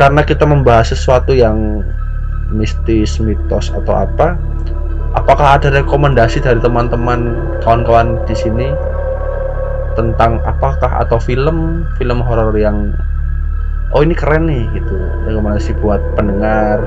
karena 0.00 0.24
kita 0.24 0.48
membahas 0.48 0.96
sesuatu 0.96 1.36
yang 1.36 1.84
mistis 2.50 3.22
mitos 3.22 3.70
atau 3.70 3.94
apa 3.94 4.34
apakah 5.14 5.60
ada 5.60 5.70
rekomendasi 5.70 6.42
dari 6.42 6.58
teman-teman 6.58 7.36
kawan-kawan 7.62 8.18
di 8.26 8.34
sini 8.34 8.74
tentang 9.98 10.38
apakah 10.46 11.02
atau 11.02 11.18
film 11.18 11.86
film 11.98 12.18
horor 12.22 12.54
yang 12.54 12.94
oh 13.90 14.00
ini 14.02 14.14
keren 14.14 14.46
nih 14.46 14.64
gitu. 14.74 14.96
Rekomendasi 15.26 15.74
buat 15.82 16.00
pendengar 16.14 16.78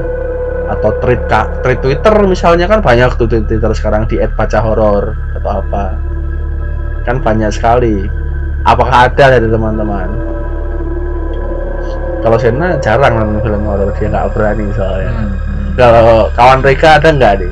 atau 0.69 0.89
tweet 1.03 1.21
tweet 1.63 1.79
Twitter 1.83 2.15
misalnya 2.23 2.65
kan 2.69 2.79
banyak 2.79 3.15
tuh 3.19 3.27
tweet 3.27 3.45
Twitter 3.47 3.71
sekarang 3.75 4.07
di 4.07 4.19
baca 4.23 4.59
horor 4.63 5.15
atau 5.39 5.51
apa. 5.59 5.95
Kan 7.03 7.19
banyak 7.19 7.51
sekali. 7.51 8.07
Apakah 8.63 9.11
ada 9.11 9.35
dari 9.35 9.47
teman-teman? 9.51 10.07
Kalau 12.23 12.39
Sena 12.39 12.79
jarang 12.79 13.19
nonton 13.19 13.43
film 13.43 13.67
horor 13.67 13.91
dia 13.99 14.07
nggak 14.07 14.31
berani 14.31 14.71
soalnya. 14.71 15.11
Hmm, 15.11 15.27
hmm. 15.35 15.69
kalau 15.75 16.31
kawan 16.39 16.63
mereka 16.63 16.95
ada 16.95 17.11
nggak 17.11 17.33
nih 17.43 17.51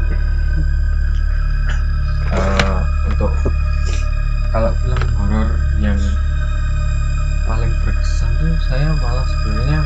Eh, 2.32 2.80
untuk 3.12 3.32
kalau 4.55 4.72
film 4.80 5.03
horor 5.20 5.51
yang 5.84 5.99
paling 7.43 7.72
berkesan 7.84 8.32
tuh 8.39 8.55
saya 8.72 8.95
malah 9.03 9.28
sebenarnya 9.28 9.80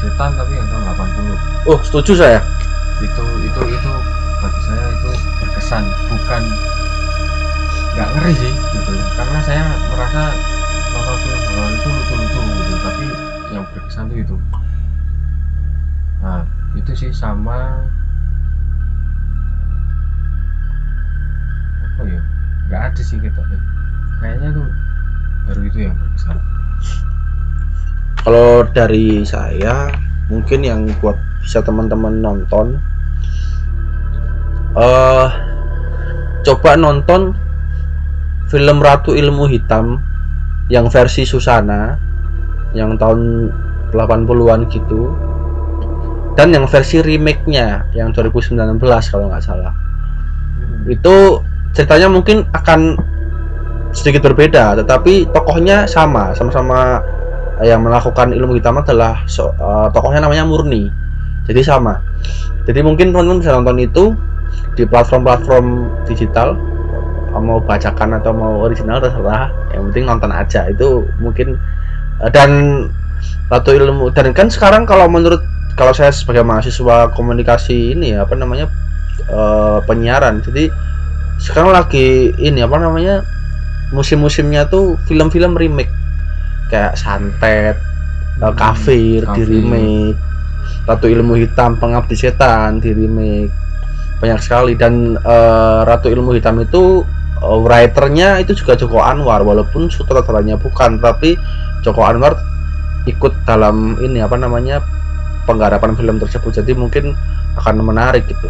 Setan 0.00 0.32
tapi 0.32 0.56
yang 0.56 0.64
tahun 0.72 0.96
80 0.96 1.68
oh 1.68 1.78
setuju 1.84 2.12
saya. 2.16 2.40
Itu 3.04 3.24
itu 3.44 3.60
itu 3.68 3.92
bagi 4.40 4.60
saya 4.64 4.84
itu 4.96 5.10
berkesan 5.44 5.84
bukan 6.08 6.42
nggak 7.92 8.08
ngeri 8.16 8.32
sih 8.32 8.52
gitu. 8.52 8.92
Karena 9.20 9.38
saya 9.44 9.60
merasa 9.92 10.22
nonton 10.96 11.16
film 11.20 11.40
horor 11.52 11.70
itu 11.76 11.88
lucu-lucu 11.92 12.40
gitu. 12.40 12.74
Tapi 12.80 13.04
yang 13.52 13.64
berkesan 13.76 14.04
tuh 14.08 14.18
itu. 14.24 14.36
Nah 16.24 16.48
itu 16.80 16.92
sih 16.96 17.10
sama 17.12 17.84
apa 21.84 22.02
ya? 22.08 22.20
Nggak 22.72 22.82
ada 22.88 23.02
sih 23.04 23.20
kita 23.20 23.42
kayaknya 24.20 24.48
tuh 24.52 24.68
baru 25.48 25.60
itu 25.68 25.78
yang 25.88 25.96
berkesan 25.96 26.36
kalau 28.24 28.66
dari 28.70 29.24
saya 29.24 29.88
mungkin 30.28 30.60
yang 30.62 30.86
buat 31.00 31.16
bisa 31.40 31.64
teman-teman 31.64 32.20
nonton 32.20 32.76
eh 34.76 35.28
coba 36.44 36.78
nonton 36.78 37.34
film 38.50 38.82
Ratu 38.82 39.14
Ilmu 39.14 39.46
Hitam 39.46 40.02
yang 40.70 40.86
versi 40.90 41.26
Susana 41.26 41.98
yang 42.74 42.94
tahun 42.94 43.50
80-an 43.90 44.70
gitu 44.70 45.10
dan 46.38 46.54
yang 46.54 46.66
versi 46.70 47.02
remake-nya 47.02 47.90
yang 47.92 48.14
2019 48.14 48.54
kalau 49.10 49.26
nggak 49.28 49.42
salah. 49.42 49.74
Itu 50.86 51.42
ceritanya 51.74 52.06
mungkin 52.06 52.46
akan 52.54 52.94
sedikit 53.90 54.30
berbeda 54.30 54.78
tetapi 54.78 55.26
tokohnya 55.34 55.82
sama 55.90 56.30
sama-sama 56.30 57.02
yang 57.60 57.84
melakukan 57.84 58.32
ilmu 58.32 58.56
hitam 58.56 58.80
adalah 58.80 59.24
so- 59.28 59.52
eh, 59.52 59.88
tokohnya 59.92 60.24
namanya 60.24 60.48
Murni. 60.48 60.88
Jadi 61.44 61.60
sama. 61.64 62.00
Jadi 62.64 62.80
mungkin 62.84 63.10
teman-teman 63.10 63.40
bisa 63.42 63.52
nonton 63.56 63.78
itu 63.80 64.04
di 64.76 64.84
platform-platform 64.86 65.66
digital. 66.08 66.56
Mau 67.30 67.62
bacakan 67.62 68.18
atau 68.18 68.34
mau 68.34 68.64
original 68.64 68.98
terserah. 68.98 69.50
Yang 69.72 69.82
penting 69.92 70.04
nonton 70.08 70.30
aja. 70.32 70.66
Itu 70.68 71.08
mungkin 71.20 71.60
eh, 72.24 72.30
dan 72.32 72.50
Ratu 73.50 73.74
ilmu. 73.74 74.14
Dan 74.14 74.30
kan 74.30 74.46
sekarang 74.46 74.86
kalau 74.86 75.10
menurut 75.10 75.42
kalau 75.74 75.90
saya 75.90 76.14
sebagai 76.14 76.46
mahasiswa 76.46 77.10
komunikasi 77.12 77.98
ini 77.98 78.14
apa 78.14 78.38
namanya 78.38 78.70
eh, 79.26 79.78
penyiaran. 79.84 80.40
Jadi 80.40 80.70
sekarang 81.42 81.74
lagi 81.74 82.30
ini 82.38 82.62
apa 82.62 82.78
namanya 82.78 83.26
musim-musimnya 83.90 84.70
tuh 84.70 84.94
film-film 85.10 85.58
remake 85.58 85.90
kayak 86.70 86.94
santet 86.94 87.76
eh, 87.76 87.82
Hmm, 88.40 88.56
kafir 88.56 89.20
di 89.36 89.42
Kafir. 89.42 89.46
remake. 89.50 90.18
Ratu 90.86 91.06
Ilmu 91.06 91.36
Hitam 91.36 91.76
Pengabdi 91.76 92.16
Setan 92.16 92.80
di 92.80 92.90
remake. 92.90 93.52
Banyak 94.18 94.40
sekali. 94.40 94.72
Dan 94.74 95.18
eh, 95.18 95.80
Ratu 95.84 96.08
Ilmu 96.08 96.32
Hitam 96.32 96.56
itu 96.58 97.04
eh, 97.36 97.58
writernya 97.60 98.40
itu 98.40 98.56
juga 98.56 98.78
Joko 98.78 99.02
Anwar. 99.02 99.42
Walaupun 99.42 99.90
sutradaranya 99.90 100.56
bukan 100.56 100.96
tapi 100.96 101.36
Joko 101.82 102.00
Anwar 102.00 102.38
ikut 103.04 103.32
dalam 103.44 103.96
ini 104.00 104.20
apa 104.20 104.36
namanya 104.36 104.80
penggarapan 105.44 105.92
film 105.92 106.16
tersebut. 106.16 106.52
Jadi 106.54 106.72
mungkin 106.72 107.12
akan 107.58 107.76
menarik 107.82 108.24
gitu. 108.24 108.48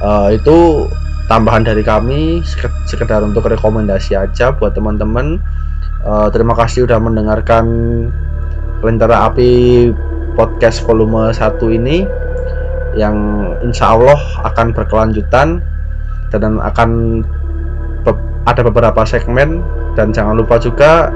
Eh, 0.00 0.28
itu 0.36 0.88
tambahan 1.26 1.64
dari 1.64 1.80
kami. 1.80 2.40
Seke- 2.44 2.72
sekedar 2.84 3.20
untuk 3.20 3.44
rekomendasi 3.44 4.16
aja 4.16 4.52
buat 4.52 4.72
teman-teman 4.72 5.40
Eh, 6.04 6.28
terima 6.36 6.52
kasih 6.52 6.84
udah 6.84 7.00
mendengarkan 7.00 7.64
Lentera 8.84 9.24
Api 9.24 9.88
podcast 10.36 10.84
volume 10.84 11.32
1 11.32 11.56
ini 11.72 12.04
yang 12.92 13.16
insya 13.64 13.96
Allah 13.96 14.20
akan 14.44 14.76
berkelanjutan 14.76 15.64
dan 16.28 16.60
akan 16.60 17.22
be- 18.04 18.20
ada 18.44 18.60
beberapa 18.60 19.08
segmen. 19.08 19.64
Dan 19.96 20.12
jangan 20.12 20.36
lupa 20.36 20.60
juga 20.60 21.08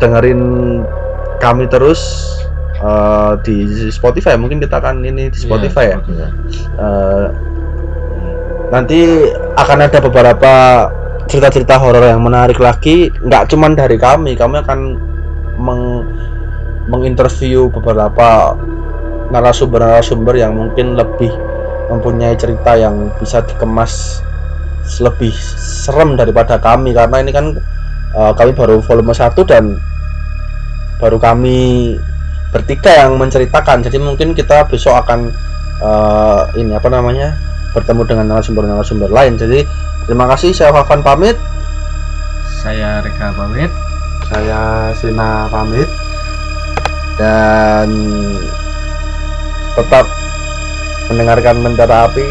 dengerin 0.00 0.40
kami 1.36 1.68
terus 1.68 2.00
eh, 2.80 3.32
di 3.44 3.56
Spotify. 3.92 4.40
Mungkin 4.40 4.56
kita 4.56 4.80
akan 4.80 5.04
ini 5.04 5.28
di 5.28 5.36
Spotify 5.36 5.92
ya. 5.92 5.98
Eh, 6.80 7.26
nanti 8.72 9.28
akan 9.52 9.78
ada 9.84 10.00
beberapa 10.00 10.52
cerita-cerita 11.32 11.80
horor 11.80 12.04
yang 12.04 12.20
menarik 12.20 12.60
lagi 12.60 13.08
nggak 13.08 13.48
cuman 13.48 13.72
dari 13.72 13.96
kami 13.96 14.36
kami 14.36 14.60
akan 14.60 15.00
meng 15.56 16.04
menginterview 16.92 17.72
beberapa 17.72 18.52
narasumber-narasumber 19.32 20.36
yang 20.36 20.52
mungkin 20.52 20.92
lebih 20.92 21.32
mempunyai 21.88 22.36
cerita 22.36 22.76
yang 22.76 23.08
bisa 23.16 23.40
dikemas 23.48 24.20
lebih 25.00 25.32
serem 25.56 26.20
daripada 26.20 26.60
kami. 26.60 26.92
Karena 26.92 27.16
ini 27.22 27.32
kan 27.32 27.56
eh, 28.12 28.32
kami 28.36 28.52
baru 28.52 28.84
volume 28.84 29.16
1 29.16 29.32
dan 29.48 29.80
baru 31.00 31.16
kami 31.16 31.96
bertiga 32.52 33.06
yang 33.06 33.16
menceritakan. 33.16 33.80
Jadi 33.86 33.96
mungkin 33.96 34.36
kita 34.36 34.68
besok 34.68 35.00
akan 35.06 35.32
eh, 35.80 36.42
ini 36.60 36.76
apa 36.76 36.92
namanya 36.92 37.32
bertemu 37.72 38.02
dengan 38.04 38.36
narasumber-narasumber 38.36 39.08
lain. 39.08 39.40
Jadi 39.40 39.64
terima 40.06 40.26
kasih 40.30 40.50
saya 40.54 40.70
Fafan 40.74 41.02
pamit 41.04 41.36
Saya 42.62 43.02
Reka 43.02 43.34
pamit. 43.34 43.72
saya 44.30 44.94
Sina 44.96 45.50
pamit 45.50 45.90
dan 47.18 47.90
tetap 49.74 50.06
mendengarkan 51.10 51.56
Mentera 51.60 52.06
Api 52.08 52.26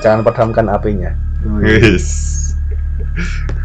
jangan 0.00 0.24
padamkan 0.24 0.66
apinya 0.72 1.12
Wis. 1.60 2.32